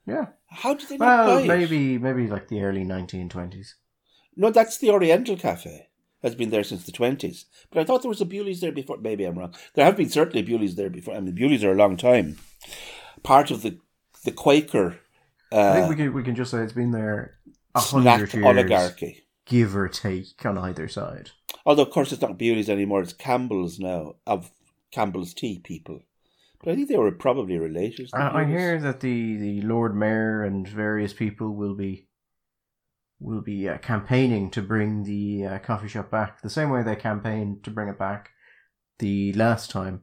yeah. 0.06 0.28
How 0.56 0.74
did 0.74 0.89
they 0.89 0.98
not 0.98 1.26
Well, 1.28 1.38
buy 1.38 1.41
it? 1.44 1.48
maybe 1.48 1.98
maybe 1.98 2.28
like 2.28 2.48
the 2.48 2.62
early 2.62 2.84
1920s. 2.84 3.74
No, 4.36 4.50
that's 4.52 4.78
the 4.78 4.89
Oriental 4.91 5.38
Cafe. 5.38 5.88
Has 6.24 6.34
been 6.36 6.50
there 6.50 6.63
since 6.63 6.86
the 6.86 6.91
twenties. 6.91 7.46
But 7.70 7.80
I 7.82 7.84
thought 7.84 8.02
there 8.02 8.10
was 8.10 8.22
a 8.22 8.26
Bewley's 8.26 8.60
there 8.60 8.72
before. 8.72 8.98
Maybe 8.98 9.26
I'm 9.26 9.38
wrong. 9.38 9.54
There 9.76 9.86
have 9.86 9.96
been 9.96 10.10
certainly 10.10 10.41
Bewley's 10.41 10.76
there 10.76 10.89
before. 10.89 11.13
I 11.15 11.20
mean, 11.20 11.36
Bewley's 11.36 11.63
are 11.63 11.72
a 11.72 11.76
long 11.76 11.98
time. 11.98 12.38
Part 13.22 13.52
of 13.52 13.62
the 13.62 13.78
the 14.24 14.32
Quaker 14.32 15.00
I 15.52 15.56
uh, 15.56 15.74
think 15.76 15.89
we 15.89 15.96
can 15.96 16.13
we 16.13 16.24
can 16.24 16.36
just 16.36 16.50
say 16.50 16.63
it's 16.63 16.74
been 16.74 16.89
there 16.91 17.36
a 17.76 17.80
hundred 17.80 18.34
years, 18.34 18.46
oligarchy. 18.46 19.26
give 19.46 19.76
or 19.76 19.88
take 19.88 20.44
on 20.44 20.58
either 20.58 20.88
side. 20.88 21.30
Although, 21.63 21.84
of 21.84 21.91
course, 21.91 22.12
it's 22.12 22.22
not 22.22 22.39
Bewley's 22.39 22.70
anymore. 22.70 23.02
It's 23.02 23.13
Campbell's 23.13 23.78
now 23.80 24.15
of 24.26 24.50
Campbell's 24.91 25.34
tea 25.36 25.60
people. 25.60 26.02
But 26.65 26.71
I 26.71 26.75
think 26.75 26.89
they 26.89 26.97
were 26.97 27.12
probably 27.12 27.60
related. 27.60 28.10
the 28.12 28.17
I, 28.17 28.41
I 28.41 28.45
hear 28.45 28.80
that 28.82 28.99
the, 28.99 29.38
the 29.38 29.62
Lord 29.62 29.95
Mayor 29.95 30.43
and 30.43 30.67
various 30.67 31.13
people 31.13 31.51
will 31.51 31.75
be 31.75 32.08
will 33.19 33.41
be 33.41 33.69
uh, 33.69 33.78
campaigning 33.78 34.49
to 34.51 34.62
bring 34.62 35.04
the 35.04 35.45
uh, 35.45 35.60
coffee 35.60 35.88
shop 35.88 36.12
back 36.12 36.41
the 36.41 36.49
same 36.49 36.69
way 36.69 36.84
they 36.84 36.95
campaigned 36.95 37.63
to 37.63 37.71
bring 37.71 37.88
it 37.88 37.97
back 37.97 38.32
the 38.99 39.32
last 39.34 39.69
time. 39.69 40.01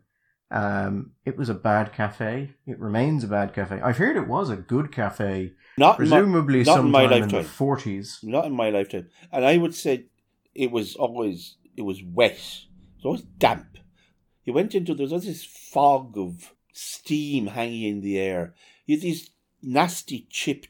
Um, 0.50 1.12
it 1.24 1.36
was 1.36 1.48
a 1.48 1.54
bad 1.54 1.92
cafe. 1.92 2.52
It 2.66 2.78
remains 2.78 3.24
a 3.24 3.28
bad 3.28 3.54
cafe. 3.54 3.80
I've 3.80 3.96
heard 3.96 4.16
it 4.16 4.28
was 4.28 4.48
a 4.48 4.56
good 4.56 4.92
cafe, 4.92 5.52
not 5.76 5.98
in 5.98 6.08
my, 6.08 6.20
presumably 6.20 6.62
not 6.62 6.78
in 6.78 6.90
my 6.90 7.02
sometime 7.02 7.22
in 7.22 7.28
the 7.28 7.34
lifetime. 7.36 7.52
forties. 7.52 8.18
not 8.22 8.44
in 8.44 8.54
my 8.54 8.70
lifetime. 8.70 9.08
And 9.32 9.44
I 9.44 9.56
would 9.56 9.74
say 9.74 10.06
it 10.54 10.70
was 10.70 10.94
always 10.94 11.56
it 11.76 11.82
was 11.82 12.02
wet. 12.02 12.32
It 12.32 12.98
was 12.98 13.04
always 13.04 13.22
damp. 13.22 13.78
You 14.44 14.52
went 14.52 14.74
into 14.74 14.94
there 14.94 15.06
was 15.06 15.26
this 15.26 15.44
fog 15.44 16.16
of 16.16 16.54
steam 16.72 17.48
hanging 17.48 17.82
in 17.82 18.00
the 18.00 18.18
air. 18.18 18.54
You 18.86 18.96
had 18.96 19.02
these 19.02 19.30
nasty 19.62 20.26
chip 20.30 20.66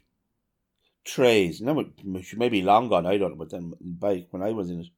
trays. 1.05 1.61
Now 1.61 1.75
which 1.75 2.37
may 2.37 2.49
be 2.49 2.63
long 2.63 2.89
gone. 2.89 3.07
I 3.07 3.17
don't 3.17 3.31
know, 3.31 3.37
but 3.37 3.51
then 3.51 3.73
back 3.81 4.25
when 4.31 4.43
I 4.43 4.53
was 4.53 4.71
in 4.71 4.81
it, 4.81 4.89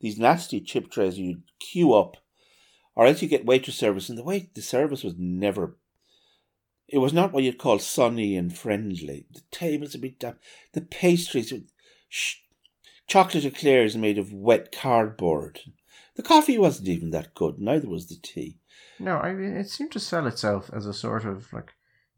these 0.00 0.18
nasty 0.18 0.60
chip 0.60 0.90
trays. 0.90 1.18
you'd 1.18 1.42
queue 1.58 1.94
up, 1.94 2.16
or 2.94 3.06
else 3.06 3.22
you 3.22 3.28
get 3.28 3.46
waitress 3.46 3.76
service, 3.76 4.08
and 4.08 4.18
the 4.18 4.24
wait 4.24 4.54
the 4.54 4.62
service 4.62 5.02
was 5.02 5.14
never. 5.16 5.76
It 6.88 6.98
was 6.98 7.12
not 7.12 7.32
what 7.32 7.42
you'd 7.42 7.58
call 7.58 7.78
sunny 7.78 8.36
and 8.36 8.56
friendly. 8.56 9.26
The 9.32 9.40
tables 9.50 9.92
would 9.92 10.02
be 10.02 10.10
damp. 10.10 10.38
The 10.72 10.82
pastries, 10.82 11.52
sh- 12.08 12.36
chocolate 13.06 13.44
eclairs 13.44 13.96
made 13.96 14.18
of 14.18 14.32
wet 14.32 14.70
cardboard. 14.70 15.60
The 16.16 16.22
coffee 16.22 16.58
wasn't 16.58 16.88
even 16.88 17.10
that 17.10 17.34
good. 17.34 17.58
Neither 17.58 17.88
was 17.88 18.06
the 18.06 18.16
tea. 18.16 18.58
No, 18.98 19.18
I 19.18 19.32
mean 19.32 19.56
it 19.56 19.68
seemed 19.68 19.92
to 19.92 20.00
sell 20.00 20.26
itself 20.26 20.70
as 20.72 20.86
a 20.86 20.94
sort 20.94 21.24
of 21.24 21.52
like 21.52 21.72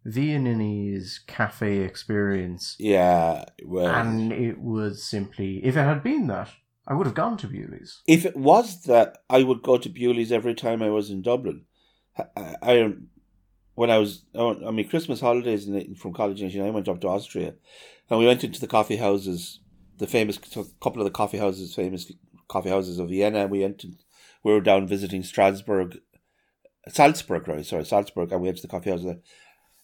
Viennese 0.05 1.21
cafe 1.27 1.79
experience. 1.79 2.77
Yeah, 2.79 3.45
well, 3.65 3.95
and 3.95 4.33
it 4.33 4.59
was 4.61 5.03
simply 5.03 5.65
if 5.65 5.77
it 5.77 5.83
had 5.83 6.03
been 6.03 6.27
that 6.29 6.51
i 6.89 6.95
would 6.95 7.07
have 7.07 7.17
gone 7.17 7.37
to 7.37 7.49
bewley's 7.49 8.03
if 8.07 8.25
it 8.25 8.37
was 8.37 8.83
that, 8.83 9.19
I 9.29 9.43
would 9.43 9.63
go 9.63 9.77
to 9.77 9.89
Bewley's 9.89 10.31
every 10.31 10.55
time 10.55 10.83
I 10.83 10.91
was 10.91 11.11
in 11.11 11.23
Dublin. 11.23 11.65
I, 12.17 12.55
I 12.63 12.81
um, 12.81 13.09
when 13.75 13.91
I 13.91 13.99
was 13.99 14.25
on 14.35 14.75
my 14.75 14.83
Christmas 14.85 15.21
holidays 15.21 15.67
in, 15.67 15.95
from 15.95 16.15
college 16.15 16.41
in 16.41 16.63
I 16.63 16.71
went 16.71 16.89
up 16.89 17.01
to 17.01 17.09
Austria, 17.09 17.55
and 18.09 18.19
we 18.19 18.27
went 18.27 18.45
into 18.45 18.61
the 18.61 18.67
coffee 18.67 18.97
houses, 18.97 19.61
the 19.99 20.07
famous 20.07 20.39
couple 20.39 21.03
of 21.03 21.05
the 21.05 21.11
coffee 21.11 21.39
houses, 21.39 21.75
famous 21.75 22.11
coffee 22.49 22.71
houses 22.71 22.99
of 22.99 23.09
Vienna. 23.09 23.47
We 23.47 23.61
went, 23.61 23.79
to, 23.81 23.93
we 24.43 24.53
were 24.53 24.61
down 24.61 24.87
visiting 24.87 25.23
Strasbourg, 25.23 25.99
Salzburg, 26.89 27.49
right? 27.49 27.67
Sorry, 27.67 27.85
Salzburg, 27.85 28.33
and 28.33 28.41
we 28.41 28.49
went 28.49 28.59
to 28.59 28.63
the 28.63 28.69
coffee 28.69 28.91
houses 28.91 29.07
there, 29.07 29.21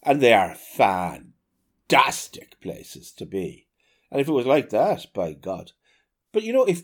and 0.03 0.21
they 0.21 0.33
are 0.33 0.55
fantastic 0.55 2.61
places 2.61 3.13
to 3.13 3.27
be. 3.27 3.67
And 4.11 4.21
if 4.21 4.29
it 4.29 4.33
was 4.33 4.47
like 4.47 4.71
that, 4.71 5.07
by 5.15 5.33
God, 5.33 5.73
but 6.33 6.43
you 6.43 6.53
know, 6.53 6.65
if 6.65 6.83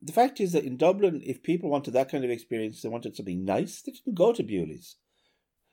the 0.00 0.12
fact 0.12 0.40
is 0.40 0.52
that 0.52 0.64
in 0.64 0.76
Dublin, 0.76 1.22
if 1.24 1.42
people 1.42 1.70
wanted 1.70 1.92
that 1.92 2.10
kind 2.10 2.24
of 2.24 2.30
experience, 2.30 2.82
they 2.82 2.88
wanted 2.88 3.16
something 3.16 3.44
nice, 3.44 3.82
they 3.82 3.92
didn't 3.92 4.14
go 4.14 4.32
to 4.32 4.42
Bewley's. 4.42 4.96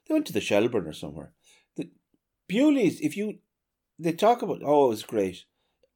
They 0.07 0.13
went 0.13 0.25
to 0.27 0.33
the 0.33 0.41
Shelburne 0.41 0.87
or 0.87 0.93
somewhere. 0.93 1.33
The 1.75 1.89
Bewley's, 2.47 2.99
if 3.01 3.15
you, 3.15 3.39
they 3.97 4.13
talk 4.13 4.41
about, 4.41 4.61
oh, 4.63 4.85
it 4.85 4.89
was 4.89 5.03
great. 5.03 5.45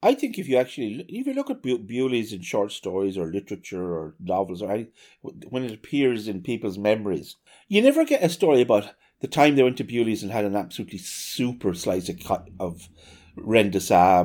I 0.02 0.14
think 0.14 0.38
if 0.38 0.48
you 0.48 0.56
actually, 0.56 1.04
if 1.08 1.26
you 1.26 1.34
look 1.34 1.50
at 1.50 1.62
Bew- 1.62 1.78
Bewley's 1.78 2.32
in 2.32 2.40
short 2.40 2.72
stories 2.72 3.18
or 3.18 3.26
literature 3.26 3.92
or 3.92 4.14
novels 4.18 4.62
or 4.62 4.86
when 5.22 5.64
it 5.64 5.74
appears 5.74 6.26
in 6.26 6.42
people's 6.42 6.78
memories, 6.78 7.36
you 7.68 7.82
never 7.82 8.04
get 8.04 8.22
a 8.22 8.28
story 8.30 8.62
about 8.62 8.94
the 9.20 9.28
time 9.28 9.56
they 9.56 9.62
went 9.62 9.76
to 9.76 9.84
Bewley's 9.84 10.22
and 10.22 10.32
had 10.32 10.46
an 10.46 10.56
absolutely 10.56 10.98
super 10.98 11.74
slice 11.74 12.08
of, 12.08 12.18
of 12.58 12.88
de 13.36 13.80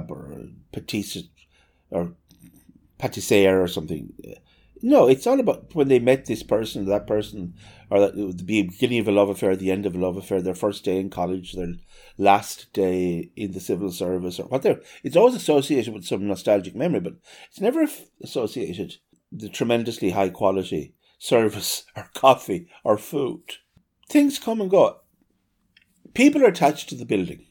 or 0.09 0.47
petit 0.71 1.29
or 1.89 2.13
pâtissier 2.97 3.61
or 3.61 3.67
something. 3.67 4.13
No, 4.87 5.07
it's 5.07 5.25
all 5.25 5.39
about 5.39 5.73
when 5.73 5.87
they 5.87 5.97
met 5.97 6.27
this 6.27 6.43
person, 6.43 6.85
that 6.85 7.07
person, 7.07 7.55
or 7.89 7.99
that 7.99 8.15
the 8.15 8.43
beginning 8.43 8.99
of 8.99 9.07
a 9.07 9.11
love 9.11 9.29
affair, 9.29 9.55
the 9.55 9.71
end 9.71 9.87
of 9.87 9.95
a 9.95 9.97
love 9.97 10.15
affair, 10.15 10.43
their 10.43 10.53
first 10.53 10.85
day 10.85 10.99
in 10.99 11.09
college, 11.09 11.53
their 11.53 11.73
last 12.19 12.71
day 12.71 13.31
in 13.35 13.53
the 13.53 13.59
civil 13.59 13.91
service, 13.91 14.39
or 14.39 14.45
whatever. 14.45 14.81
It's 15.03 15.15
always 15.15 15.33
associated 15.33 15.91
with 15.91 16.05
some 16.05 16.27
nostalgic 16.27 16.75
memory, 16.75 16.99
but 16.99 17.15
it's 17.49 17.59
never 17.59 17.87
associated 18.21 18.97
the 19.31 19.49
tremendously 19.49 20.11
high 20.11 20.29
quality 20.29 20.93
service 21.17 21.85
or 21.95 22.11
coffee 22.13 22.67
or 22.83 22.99
food. 22.99 23.55
Things 24.07 24.37
come 24.37 24.61
and 24.61 24.69
go. 24.69 24.99
People 26.13 26.43
are 26.43 26.49
attached 26.49 26.89
to 26.89 26.95
the 26.95 27.05
building. 27.05 27.47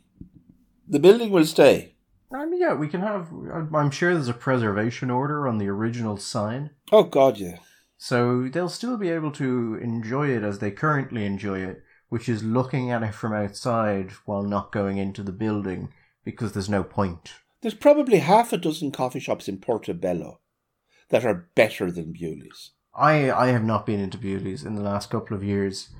The 0.86 1.00
building 1.00 1.32
will 1.32 1.46
stay. 1.46 1.93
I 2.32 2.46
mean, 2.46 2.60
yeah, 2.60 2.74
we 2.74 2.88
can 2.88 3.00
have. 3.00 3.28
Uh, 3.32 3.76
I'm 3.76 3.90
sure 3.90 4.14
there's 4.14 4.28
a 4.28 4.34
preservation 4.34 5.10
order 5.10 5.46
on 5.46 5.58
the 5.58 5.68
original 5.68 6.16
sign, 6.16 6.70
Oh 6.90 7.04
God, 7.04 7.38
yeah. 7.38 7.58
so 7.96 8.48
they'll 8.48 8.68
still 8.68 8.96
be 8.96 9.10
able 9.10 9.30
to 9.32 9.78
enjoy 9.82 10.28
it 10.30 10.42
as 10.42 10.58
they 10.58 10.70
currently 10.70 11.26
enjoy 11.26 11.60
it, 11.60 11.82
which 12.08 12.28
is 12.28 12.42
looking 12.42 12.90
at 12.90 13.02
it 13.02 13.14
from 13.14 13.32
outside 13.32 14.10
while 14.24 14.42
not 14.42 14.72
going 14.72 14.98
into 14.98 15.22
the 15.22 15.32
building 15.32 15.92
because 16.24 16.52
there's 16.52 16.68
no 16.68 16.82
point. 16.82 17.34
There's 17.60 17.74
probably 17.74 18.18
half 18.18 18.52
a 18.52 18.58
dozen 18.58 18.90
coffee 18.90 19.20
shops 19.20 19.48
in 19.48 19.58
Portobello 19.58 20.40
that 21.10 21.24
are 21.24 21.48
better 21.54 21.90
than 21.90 22.12
Bewley's. 22.12 22.72
I 22.94 23.30
I 23.30 23.48
have 23.48 23.64
not 23.64 23.86
been 23.86 24.00
into 24.00 24.18
Bewley's 24.18 24.64
in 24.64 24.74
the 24.74 24.82
last 24.82 25.10
couple 25.10 25.36
of 25.36 25.44
years, 25.44 25.90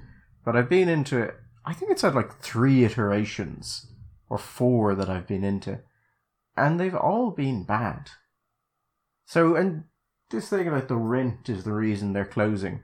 but 0.44 0.56
I've 0.56 0.68
been 0.68 0.88
into. 0.88 1.32
I 1.64 1.72
think 1.74 1.90
it's 1.90 2.02
had 2.02 2.14
like 2.14 2.40
three 2.40 2.84
iterations 2.84 3.86
or 4.28 4.36
four 4.38 4.94
that 4.94 5.08
I've 5.08 5.26
been 5.26 5.44
into, 5.44 5.80
and 6.56 6.78
they've 6.78 6.94
all 6.94 7.30
been 7.30 7.64
bad. 7.64 8.10
So, 9.26 9.56
and 9.56 9.84
this 10.30 10.48
thing 10.48 10.68
about 10.68 10.88
the 10.88 10.96
rent 10.96 11.48
is 11.48 11.64
the 11.64 11.72
reason 11.72 12.12
they're 12.12 12.24
closing, 12.24 12.80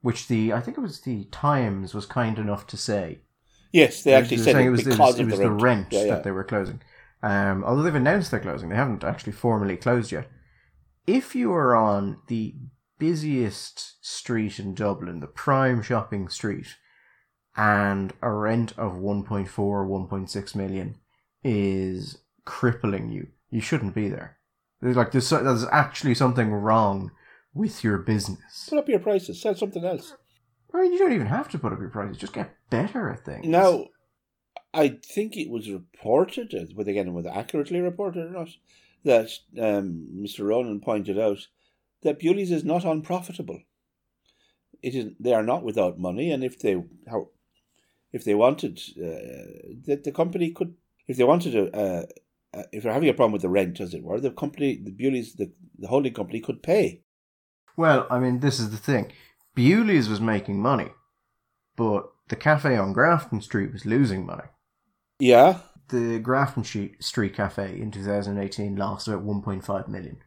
which 0.00 0.28
the 0.28 0.52
I 0.52 0.60
think 0.60 0.76
it 0.78 0.82
was 0.82 1.00
the 1.00 1.24
Times 1.24 1.94
was 1.94 2.06
kind 2.06 2.38
enough 2.38 2.66
to 2.68 2.76
say. 2.76 3.20
Yes, 3.72 4.02
they 4.02 4.14
actually 4.14 4.38
were 4.38 4.42
said 4.44 4.56
it 4.56 4.66
it 4.66 4.70
was, 4.70 4.80
it 4.80 4.84
because 4.84 4.98
was, 4.98 5.18
it 5.18 5.22
of 5.22 5.30
was 5.30 5.38
the 5.38 5.44
the 5.44 5.50
rent. 5.50 5.62
rent 5.62 5.92
Yeah, 5.92 6.00
yeah. 6.04 6.14
that 6.14 6.24
they 6.24 6.30
were 6.30 6.44
closing. 6.44 6.80
Um, 7.22 7.64
although 7.64 7.82
they've 7.82 7.94
announced 7.94 8.30
they're 8.30 8.40
closing, 8.40 8.68
they 8.68 8.76
haven't 8.76 9.04
actually 9.04 9.32
formally 9.32 9.76
closed 9.76 10.12
yet. 10.12 10.28
If 11.06 11.34
you 11.34 11.52
are 11.52 11.74
on 11.74 12.18
the 12.28 12.54
busiest 12.98 14.04
street 14.04 14.58
in 14.58 14.74
Dublin, 14.74 15.20
the 15.20 15.26
prime 15.26 15.82
shopping 15.82 16.28
street, 16.28 16.76
and 17.56 18.12
a 18.22 18.30
rent 18.30 18.72
of 18.78 18.94
1.4 18.94 19.58
or 19.58 19.86
1.6 19.86 20.54
million 20.54 20.96
is 21.42 22.18
crippling 22.48 23.10
you, 23.10 23.28
you 23.50 23.60
shouldn't 23.60 23.94
be 23.94 24.08
there. 24.08 24.38
There's 24.80 24.96
like 24.96 25.12
there's, 25.12 25.28
so- 25.28 25.44
there's 25.44 25.66
actually 25.70 26.14
something 26.14 26.50
wrong 26.50 27.10
with 27.52 27.84
your 27.84 27.98
business. 27.98 28.66
Put 28.68 28.78
up 28.78 28.88
your 28.88 29.00
prices. 29.00 29.40
Sell 29.40 29.54
something 29.54 29.84
else. 29.84 30.14
I 30.72 30.82
mean, 30.82 30.92
you 30.92 30.98
don't 30.98 31.12
even 31.12 31.26
have 31.26 31.48
to 31.50 31.58
put 31.58 31.72
up 31.72 31.80
your 31.80 31.90
prices; 31.90 32.16
just 32.18 32.32
get 32.32 32.54
better 32.70 33.10
at 33.10 33.24
things. 33.24 33.46
Now, 33.46 33.86
I 34.72 34.88
think 34.88 35.36
it 35.36 35.50
was 35.50 35.70
reported, 35.70 36.54
uh, 36.54 36.72
but 36.76 36.88
again, 36.88 37.12
whether 37.12 37.30
accurately 37.30 37.80
reported 37.80 38.26
or 38.26 38.30
not, 38.30 38.48
that 39.04 39.30
um, 39.60 40.08
Mr. 40.14 40.46
Ronan 40.46 40.80
pointed 40.80 41.18
out 41.18 41.38
that 42.02 42.18
Bewley's 42.18 42.50
is 42.50 42.64
not 42.64 42.84
unprofitable. 42.84 43.60
It 44.82 44.94
is. 44.94 45.12
They 45.20 45.34
are 45.34 45.42
not 45.42 45.64
without 45.64 45.98
money, 45.98 46.30
and 46.30 46.44
if 46.44 46.58
they 46.58 46.82
how, 47.08 47.28
if 48.12 48.24
they 48.24 48.34
wanted, 48.34 48.78
uh, 48.96 49.74
that 49.86 50.02
the 50.04 50.12
company 50.12 50.50
could, 50.52 50.74
if 51.06 51.16
they 51.16 51.24
wanted 51.24 51.52
to, 51.52 51.76
uh, 51.76 52.06
uh, 52.58 52.62
if 52.72 52.82
they're 52.82 52.92
having 52.92 53.08
a 53.08 53.14
problem 53.14 53.32
with 53.32 53.42
the 53.42 53.48
rent, 53.48 53.80
as 53.80 53.94
it 53.94 54.02
were, 54.02 54.20
the 54.20 54.30
company, 54.30 54.80
the 54.82 54.90
Bewley's, 54.90 55.34
the, 55.34 55.52
the 55.78 55.88
holding 55.88 56.14
company 56.14 56.40
could 56.40 56.62
pay. 56.62 57.02
Well, 57.76 58.06
I 58.10 58.18
mean, 58.18 58.40
this 58.40 58.58
is 58.58 58.70
the 58.70 58.76
thing. 58.76 59.12
Bewley's 59.54 60.08
was 60.08 60.20
making 60.20 60.60
money, 60.60 60.88
but 61.76 62.10
the 62.28 62.36
cafe 62.36 62.76
on 62.76 62.92
Grafton 62.92 63.40
Street 63.40 63.72
was 63.72 63.86
losing 63.86 64.26
money. 64.26 64.48
Yeah, 65.18 65.58
The 65.88 66.18
Grafton 66.18 66.64
Street 66.64 67.34
Cafe 67.34 67.80
in 67.80 67.90
2018 67.90 68.76
lost 68.76 69.08
about 69.08 69.24
1.5 69.24 69.88
million. 69.88 70.18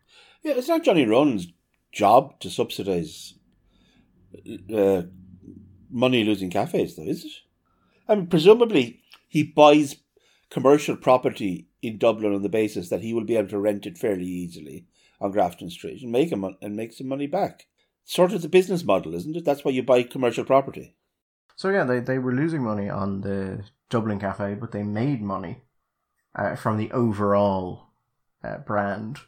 Yeah, 0.44 0.54
it's 0.54 0.68
not 0.68 0.84
Johnny 0.84 1.06
Ronan's 1.06 1.48
job 1.92 2.40
to 2.40 2.50
subsidise 2.50 3.36
uh, 4.74 5.04
money 5.90 6.24
losing 6.24 6.50
cafes, 6.50 6.96
though, 6.96 7.04
is 7.04 7.26
it? 7.26 7.32
I 8.08 8.16
mean, 8.16 8.28
presumably 8.28 9.02
he 9.28 9.44
buys 9.44 9.96
commercial 10.52 10.96
property 10.96 11.68
in 11.82 11.98
Dublin 11.98 12.36
on 12.36 12.44
the 12.44 12.50
basis 12.50 12.90
that 12.90 13.02
he 13.02 13.14
will 13.14 13.24
be 13.24 13.38
able 13.38 13.50
to 13.50 13.60
rent 13.60 13.88
it 13.88 13.98
fairly 13.98 14.26
easily 14.26 14.86
on 15.20 15.32
Grafton 15.32 15.70
Street 15.70 16.04
and 16.04 16.12
make 16.12 16.32
him 16.32 16.46
and 16.62 16.76
make 16.76 16.94
some 16.94 17.08
money 17.08 17.26
back. 17.26 17.68
Sort 18.04 18.34
of 18.34 18.42
the 18.42 18.50
business 18.50 18.84
model, 18.84 19.16
isn't 19.16 19.36
it? 19.36 19.46
That's 19.46 19.64
why 19.64 19.72
you 19.72 19.82
buy 19.82 20.04
commercial 20.04 20.44
property. 20.44 20.96
So 21.56 21.70
yeah, 21.70 21.86
they, 21.86 22.00
they 22.00 22.20
were 22.20 22.34
losing 22.34 22.64
money 22.64 22.90
on 22.90 23.22
the 23.22 23.64
Dublin 23.90 24.20
Cafe, 24.20 24.56
but 24.56 24.72
they 24.72 24.84
made 24.84 25.22
money 25.22 25.62
uh, 26.36 26.56
from 26.56 26.78
the 26.78 26.92
overall 26.92 27.88
uh, 28.44 28.58
brand. 28.58 29.20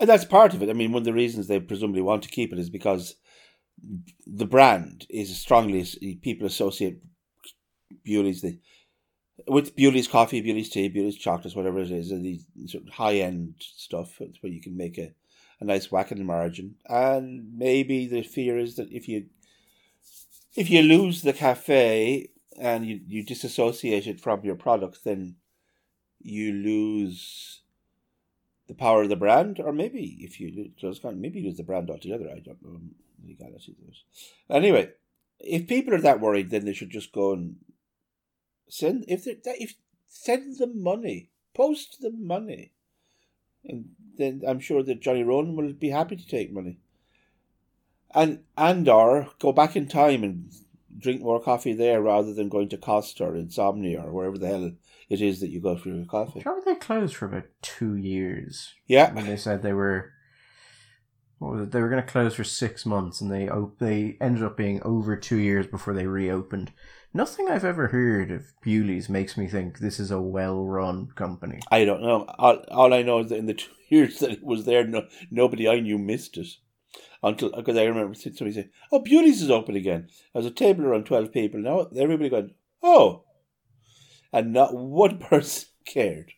And 0.00 0.08
that's 0.08 0.24
part 0.24 0.54
of 0.54 0.62
it. 0.62 0.70
I 0.70 0.72
mean, 0.72 0.92
one 0.92 1.02
of 1.02 1.04
the 1.04 1.12
reasons 1.12 1.46
they 1.46 1.60
presumably 1.60 2.02
want 2.02 2.22
to 2.24 2.28
keep 2.28 2.52
it 2.52 2.58
is 2.58 2.70
because 2.70 3.16
the 4.26 4.46
brand 4.46 5.06
is 5.08 5.38
strongly 5.38 5.86
people 6.22 6.46
associate 6.46 7.00
Bewley's 8.04 8.42
the 8.42 8.58
with 9.46 9.76
Bewley's 9.76 10.08
coffee, 10.08 10.40
Bewley's 10.40 10.68
tea, 10.68 10.88
Bewley's 10.88 11.16
chocolates, 11.16 11.56
whatever 11.56 11.80
it 11.80 11.90
is, 11.90 12.10
these 12.10 12.44
sort 12.66 12.86
of 12.86 12.94
high 12.94 13.16
end 13.16 13.54
stuff. 13.58 14.18
Where 14.18 14.52
you 14.52 14.60
can 14.60 14.76
make 14.76 14.98
a, 14.98 15.12
a 15.60 15.64
nice 15.64 15.90
whack 15.90 16.10
in 16.10 16.18
the 16.18 16.24
margin. 16.24 16.76
And 16.86 17.56
maybe 17.56 18.06
the 18.06 18.22
fear 18.22 18.58
is 18.58 18.76
that 18.76 18.90
if 18.90 19.08
you 19.08 19.26
if 20.56 20.70
you 20.70 20.82
lose 20.82 21.22
the 21.22 21.32
cafe 21.32 22.30
and 22.60 22.84
you, 22.84 23.00
you 23.06 23.24
disassociate 23.24 24.06
it 24.06 24.20
from 24.20 24.44
your 24.44 24.56
product, 24.56 25.04
then 25.04 25.36
you 26.20 26.52
lose 26.52 27.62
the 28.66 28.74
power 28.74 29.02
of 29.02 29.08
the 29.08 29.16
brand, 29.16 29.60
or 29.60 29.72
maybe 29.72 30.18
if 30.20 30.40
you 30.40 30.70
lose, 30.82 31.00
maybe 31.14 31.42
lose 31.42 31.56
the 31.56 31.62
brand 31.62 31.90
altogether. 31.90 32.28
I 32.28 32.40
don't 32.40 32.62
know. 32.62 32.80
Anyway, 34.50 34.90
if 35.40 35.66
people 35.66 35.94
are 35.94 36.00
that 36.00 36.20
worried, 36.20 36.50
then 36.50 36.64
they 36.64 36.72
should 36.72 36.90
just 36.90 37.12
go 37.12 37.32
and 37.32 37.56
send 38.68 39.04
if 39.08 39.24
they 39.24 39.34
if 39.58 39.74
send 40.06 40.58
them 40.58 40.82
money, 40.82 41.30
post 41.54 42.00
them 42.00 42.26
money, 42.26 42.72
and 43.64 43.90
then 44.16 44.42
I'm 44.46 44.60
sure 44.60 44.82
that 44.82 45.00
Johnny 45.00 45.22
Ronan 45.22 45.56
will 45.56 45.72
be 45.72 45.90
happy 45.90 46.16
to 46.16 46.26
take 46.26 46.52
money. 46.52 46.78
And 48.14 48.40
and 48.56 48.88
or 48.88 49.28
go 49.38 49.52
back 49.52 49.76
in 49.76 49.86
time 49.86 50.24
and 50.24 50.50
drink 50.98 51.20
more 51.20 51.40
coffee 51.40 51.74
there 51.74 52.00
rather 52.02 52.34
than 52.34 52.48
going 52.48 52.68
to 52.70 52.78
Costa 52.78 53.24
or 53.24 53.36
Insomnia 53.36 54.02
or 54.02 54.12
wherever 54.12 54.38
the 54.38 54.48
hell 54.48 54.72
it 55.08 55.20
is 55.20 55.40
that 55.40 55.50
you 55.50 55.60
go 55.60 55.76
for 55.76 55.90
your 55.90 56.04
coffee. 56.04 56.42
Remember 56.44 56.64
they 56.64 56.74
closed 56.74 57.14
for 57.14 57.26
about 57.26 57.44
two 57.62 57.94
years 57.94 58.74
Yeah, 58.86 59.12
when 59.12 59.26
they 59.26 59.36
said 59.36 59.62
they 59.62 59.72
were. 59.72 60.12
What 61.38 61.52
was 61.52 61.60
it? 61.62 61.70
They 61.70 61.80
were 61.80 61.88
going 61.88 62.02
to 62.02 62.10
close 62.10 62.34
for 62.34 62.44
six 62.44 62.84
months, 62.84 63.20
and 63.20 63.30
they 63.30 63.48
op- 63.48 63.78
they 63.78 64.16
ended 64.20 64.42
up 64.42 64.56
being 64.56 64.82
over 64.82 65.16
two 65.16 65.36
years 65.36 65.66
before 65.66 65.94
they 65.94 66.06
reopened. 66.06 66.72
Nothing 67.14 67.48
I've 67.48 67.64
ever 67.64 67.88
heard 67.88 68.30
of 68.30 68.52
Bewley's 68.62 69.08
makes 69.08 69.36
me 69.36 69.46
think 69.46 69.78
this 69.78 69.98
is 69.98 70.10
a 70.10 70.20
well-run 70.20 71.08
company. 71.14 71.60
I 71.70 71.84
don't 71.84 72.02
know. 72.02 72.26
All, 72.38 72.64
all 72.70 72.92
I 72.92 73.02
know 73.02 73.20
is 73.20 73.30
that 73.30 73.38
in 73.38 73.46
the 73.46 73.54
two 73.54 73.70
years 73.88 74.18
that 74.18 74.30
it 74.32 74.44
was 74.44 74.64
there, 74.64 74.84
no, 74.84 75.06
nobody 75.30 75.68
I 75.68 75.80
knew 75.80 75.98
missed 75.98 76.36
it. 76.36 76.48
Until 77.22 77.50
because 77.50 77.76
I 77.76 77.84
remember 77.84 78.14
somebody 78.14 78.52
saying, 78.52 78.70
"Oh, 78.92 79.00
Bewley's 79.00 79.42
is 79.42 79.50
open 79.50 79.74
again." 79.74 80.08
There's 80.32 80.46
a 80.46 80.50
table 80.50 80.84
around 80.84 81.06
twelve 81.06 81.32
people 81.32 81.60
now. 81.60 81.88
Everybody 81.96 82.30
going, 82.30 82.54
"Oh," 82.82 83.24
and 84.32 84.52
not 84.52 84.74
one 84.74 85.18
person 85.30 85.68
cared. 85.84 86.32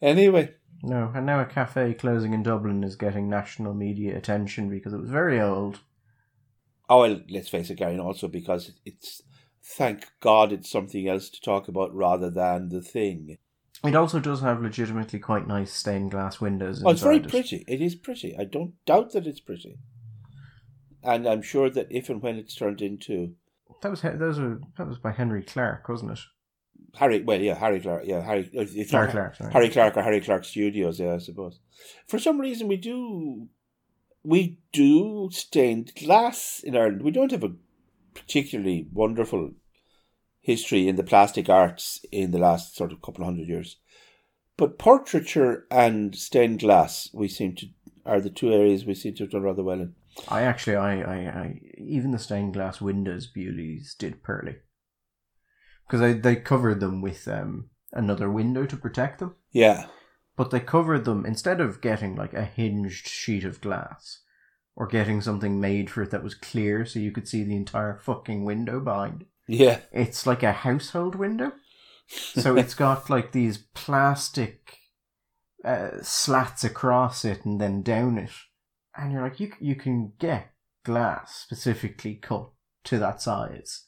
Anyway, 0.00 0.54
No, 0.86 1.10
and 1.16 1.26
now 1.26 1.40
a 1.40 1.44
cafe 1.44 1.94
closing 1.94 2.32
in 2.32 2.44
Dublin 2.44 2.84
is 2.84 2.94
getting 2.94 3.28
national 3.28 3.74
media 3.74 4.16
attention 4.16 4.70
because 4.70 4.92
it 4.92 5.00
was 5.00 5.10
very 5.10 5.40
old. 5.40 5.80
oh 6.88 7.00
well, 7.00 7.20
let's 7.28 7.48
face 7.48 7.70
it, 7.70 7.78
Gary, 7.78 7.98
also 7.98 8.28
because 8.28 8.70
it's 8.84 9.22
thank 9.60 10.06
God 10.20 10.52
it's 10.52 10.70
something 10.70 11.08
else 11.08 11.28
to 11.30 11.40
talk 11.40 11.66
about 11.66 11.92
rather 11.92 12.30
than 12.30 12.68
the 12.68 12.80
thing. 12.80 13.38
It 13.82 13.96
also 13.96 14.20
does 14.20 14.40
have 14.42 14.62
legitimately 14.62 15.18
quite 15.18 15.48
nice 15.48 15.72
stained 15.72 16.12
glass 16.12 16.40
windows. 16.40 16.82
Oh, 16.84 16.90
it's 16.90 17.02
very 17.02 17.16
it. 17.16 17.28
pretty. 17.28 17.64
It 17.66 17.80
is 17.82 17.96
pretty. 17.96 18.36
I 18.38 18.44
don't 18.44 18.74
doubt 18.86 19.12
that 19.12 19.26
it's 19.26 19.40
pretty. 19.40 19.78
And 21.02 21.26
I'm 21.26 21.42
sure 21.42 21.68
that 21.68 21.88
if 21.90 22.08
and 22.08 22.22
when 22.22 22.36
it's 22.36 22.54
turned 22.54 22.80
into 22.80 23.34
That 23.82 23.90
was 23.90 24.02
Hen- 24.02 24.20
those 24.20 24.38
were 24.38 24.60
that 24.78 24.86
was 24.86 24.98
by 24.98 25.10
Henry 25.10 25.42
Clark, 25.42 25.88
wasn't 25.88 26.12
it? 26.12 26.20
Harry, 26.96 27.22
well, 27.22 27.40
yeah, 27.40 27.54
Harry 27.54 27.80
Clarke, 27.80 28.04
yeah, 28.06 28.22
Harry, 28.22 28.50
uh, 28.56 28.64
Harry 28.64 29.10
Clarke, 29.10 29.34
sorry. 29.34 29.52
Harry 29.52 29.68
Clarke 29.68 29.96
or 29.96 30.02
Harry 30.02 30.20
Clarke 30.20 30.44
Studios, 30.44 30.98
yeah, 30.98 31.14
I 31.14 31.18
suppose. 31.18 31.60
For 32.06 32.18
some 32.18 32.40
reason, 32.40 32.68
we 32.68 32.76
do, 32.76 33.48
we 34.22 34.58
do 34.72 35.28
stained 35.30 35.92
glass 35.94 36.62
in 36.64 36.74
Ireland. 36.74 37.02
We 37.02 37.10
don't 37.10 37.32
have 37.32 37.44
a 37.44 37.54
particularly 38.14 38.88
wonderful 38.92 39.52
history 40.40 40.88
in 40.88 40.96
the 40.96 41.02
plastic 41.02 41.50
arts 41.50 42.00
in 42.10 42.30
the 42.30 42.38
last 42.38 42.76
sort 42.76 42.92
of 42.92 43.02
couple 43.02 43.22
of 43.22 43.26
hundred 43.26 43.48
years, 43.48 43.76
but 44.56 44.78
portraiture 44.78 45.66
and 45.70 46.14
stained 46.14 46.60
glass, 46.60 47.10
we 47.12 47.28
seem 47.28 47.54
to 47.56 47.66
are 48.06 48.20
the 48.20 48.30
two 48.30 48.52
areas 48.52 48.86
we 48.86 48.94
seem 48.94 49.14
to 49.16 49.24
have 49.24 49.32
done 49.32 49.42
rather 49.42 49.64
well 49.64 49.80
in. 49.80 49.94
I 50.28 50.42
actually, 50.42 50.76
I, 50.76 51.00
I, 51.00 51.16
I, 51.28 51.60
even 51.76 52.12
the 52.12 52.18
stained 52.18 52.54
glass 52.54 52.80
windows, 52.80 53.26
Bewley's 53.26 53.94
did 53.94 54.22
poorly 54.22 54.56
because 55.86 56.00
they 56.00 56.12
they 56.12 56.36
covered 56.36 56.80
them 56.80 57.00
with 57.00 57.26
um 57.28 57.70
another 57.92 58.30
window 58.30 58.66
to 58.66 58.76
protect 58.76 59.20
them, 59.20 59.34
Yeah, 59.52 59.86
but 60.36 60.50
they 60.50 60.60
covered 60.60 61.04
them 61.04 61.24
instead 61.24 61.60
of 61.60 61.80
getting 61.80 62.14
like 62.16 62.34
a 62.34 62.44
hinged 62.44 63.06
sheet 63.06 63.44
of 63.44 63.60
glass 63.60 64.20
or 64.74 64.86
getting 64.86 65.20
something 65.22 65.58
made 65.60 65.88
for 65.90 66.02
it 66.02 66.10
that 66.10 66.22
was 66.24 66.34
clear 66.34 66.84
so 66.84 66.98
you 66.98 67.10
could 67.10 67.26
see 67.26 67.42
the 67.42 67.56
entire 67.56 67.96
fucking 67.98 68.44
window 68.44 68.78
behind. 68.80 69.24
yeah, 69.48 69.80
It's 69.92 70.26
like 70.26 70.42
a 70.42 70.52
household 70.52 71.14
window, 71.14 71.52
so 72.08 72.56
it's 72.56 72.74
got 72.74 73.08
like 73.08 73.32
these 73.32 73.58
plastic 73.74 74.78
uh, 75.64 76.02
slats 76.02 76.62
across 76.64 77.24
it 77.24 77.44
and 77.44 77.60
then 77.60 77.82
down 77.82 78.18
it, 78.18 78.30
and 78.96 79.12
you're 79.12 79.22
like, 79.22 79.40
you 79.40 79.52
you 79.60 79.74
can 79.76 80.12
get 80.18 80.52
glass 80.84 81.34
specifically 81.34 82.14
cut 82.14 82.50
to 82.84 82.98
that 82.98 83.20
size 83.20 83.86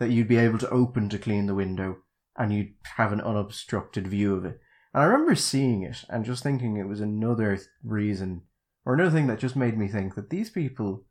that 0.00 0.10
you'd 0.10 0.26
be 0.26 0.38
able 0.38 0.58
to 0.58 0.70
open 0.70 1.08
to 1.10 1.18
clean 1.18 1.46
the 1.46 1.54
window, 1.54 1.98
and 2.36 2.52
you'd 2.52 2.72
have 2.96 3.12
an 3.12 3.20
unobstructed 3.20 4.08
view 4.08 4.34
of 4.34 4.44
it. 4.44 4.58
And 4.92 5.02
I 5.02 5.06
remember 5.06 5.36
seeing 5.36 5.82
it 5.82 6.04
and 6.08 6.24
just 6.24 6.42
thinking 6.42 6.76
it 6.76 6.88
was 6.88 7.00
another 7.00 7.60
reason 7.84 8.42
or 8.84 8.94
another 8.94 9.10
thing 9.10 9.28
that 9.28 9.38
just 9.38 9.54
made 9.54 9.78
me 9.78 9.86
think 9.86 10.14
that 10.16 10.30
these 10.30 10.50
people 10.50 11.04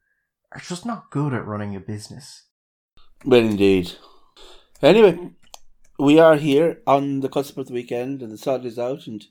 are 0.52 0.60
just 0.60 0.86
not 0.86 1.12
good 1.12 1.34
at 1.34 1.46
running 1.46 1.76
a 1.76 1.80
business. 1.80 2.48
Well, 3.24 3.42
indeed. 3.42 3.94
Anyway, 4.82 5.32
we 6.00 6.20
are 6.20 6.36
here 6.36 6.82
on 6.88 7.20
the 7.20 7.30
cusp 7.30 7.58
of 7.58 7.68
the 7.68 7.74
weekend, 7.74 8.22
and 8.22 8.32
the 8.32 8.38
sun 8.38 8.66
is 8.66 8.80
out, 8.80 9.06
and 9.06 9.24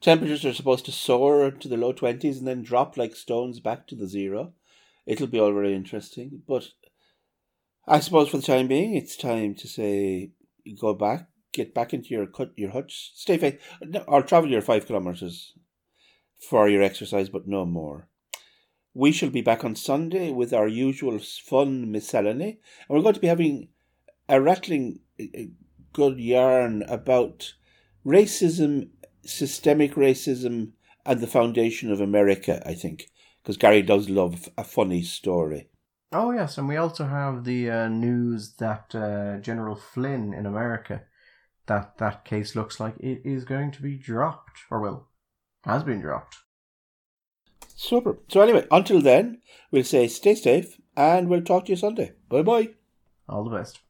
temperatures 0.00 0.44
are 0.44 0.52
supposed 0.52 0.86
to 0.86 0.92
soar 0.92 1.50
to 1.50 1.68
the 1.68 1.76
low 1.76 1.92
twenties 1.92 2.38
and 2.38 2.48
then 2.48 2.62
drop 2.62 2.96
like 2.96 3.14
stones 3.14 3.60
back 3.60 3.86
to 3.86 3.94
the 3.94 4.08
zero. 4.08 4.54
It'll 5.06 5.28
be 5.28 5.38
all 5.38 5.52
very 5.52 5.74
interesting, 5.74 6.42
but 6.48 6.68
I 7.86 8.00
suppose 8.00 8.30
for 8.30 8.38
the 8.38 8.42
time 8.42 8.66
being, 8.66 8.94
it's 8.94 9.16
time 9.16 9.54
to 9.56 9.68
say 9.68 10.30
go 10.80 10.94
back, 10.94 11.28
get 11.52 11.74
back 11.74 11.92
into 11.92 12.14
your 12.14 12.26
cut 12.26 12.52
your 12.56 12.70
hutch, 12.70 13.12
stay 13.14 13.36
faith, 13.36 13.60
or 14.08 14.22
travel 14.22 14.50
your 14.50 14.62
five 14.62 14.86
kilometers 14.86 15.52
for 16.38 16.68
your 16.68 16.82
exercise, 16.82 17.28
but 17.28 17.46
no 17.46 17.66
more. 17.66 18.08
We 18.94 19.12
shall 19.12 19.28
be 19.28 19.42
back 19.42 19.64
on 19.64 19.76
Sunday 19.76 20.30
with 20.30 20.54
our 20.54 20.68
usual 20.68 21.18
fun 21.18 21.90
miscellany, 21.90 22.58
and 22.88 22.96
we're 22.96 23.02
going 23.02 23.14
to 23.14 23.20
be 23.20 23.26
having 23.26 23.68
a 24.30 24.40
rattling 24.40 25.00
eh, 25.18 25.26
eh, 25.34 25.44
good 25.92 26.18
yarn 26.18 26.84
about 26.88 27.52
racism, 28.06 28.88
systemic 29.26 29.94
racism, 29.94 30.72
and 31.04 31.20
the 31.20 31.26
foundation 31.26 31.92
of 31.92 32.00
America, 32.00 32.62
I 32.66 32.74
think, 32.74 33.10
because 33.42 33.58
Gary 33.58 33.82
does 33.82 34.08
love 34.08 34.48
a 34.56 34.64
funny 34.64 35.02
story. 35.02 35.68
Oh, 36.16 36.30
yes, 36.30 36.58
and 36.58 36.68
we 36.68 36.76
also 36.76 37.06
have 37.06 37.42
the 37.42 37.68
uh, 37.68 37.88
news 37.88 38.52
that 38.58 38.94
uh, 38.94 39.38
General 39.38 39.74
Flynn 39.74 40.32
in 40.32 40.46
America, 40.46 41.02
that 41.66 41.98
that 41.98 42.24
case 42.24 42.54
looks 42.54 42.78
like 42.78 42.94
it 43.00 43.22
is 43.24 43.44
going 43.44 43.72
to 43.72 43.82
be 43.82 43.96
dropped, 43.96 44.60
or 44.70 44.80
will, 44.80 45.08
has 45.64 45.82
been 45.82 46.00
dropped. 46.00 46.36
Super. 47.74 48.18
So, 48.28 48.42
anyway, 48.42 48.64
until 48.70 49.00
then, 49.00 49.42
we'll 49.72 49.82
say 49.82 50.06
stay 50.06 50.36
safe 50.36 50.80
and 50.96 51.28
we'll 51.28 51.42
talk 51.42 51.64
to 51.64 51.72
you 51.72 51.76
Sunday. 51.76 52.12
Bye 52.28 52.42
bye. 52.42 52.68
All 53.28 53.42
the 53.42 53.56
best. 53.56 53.80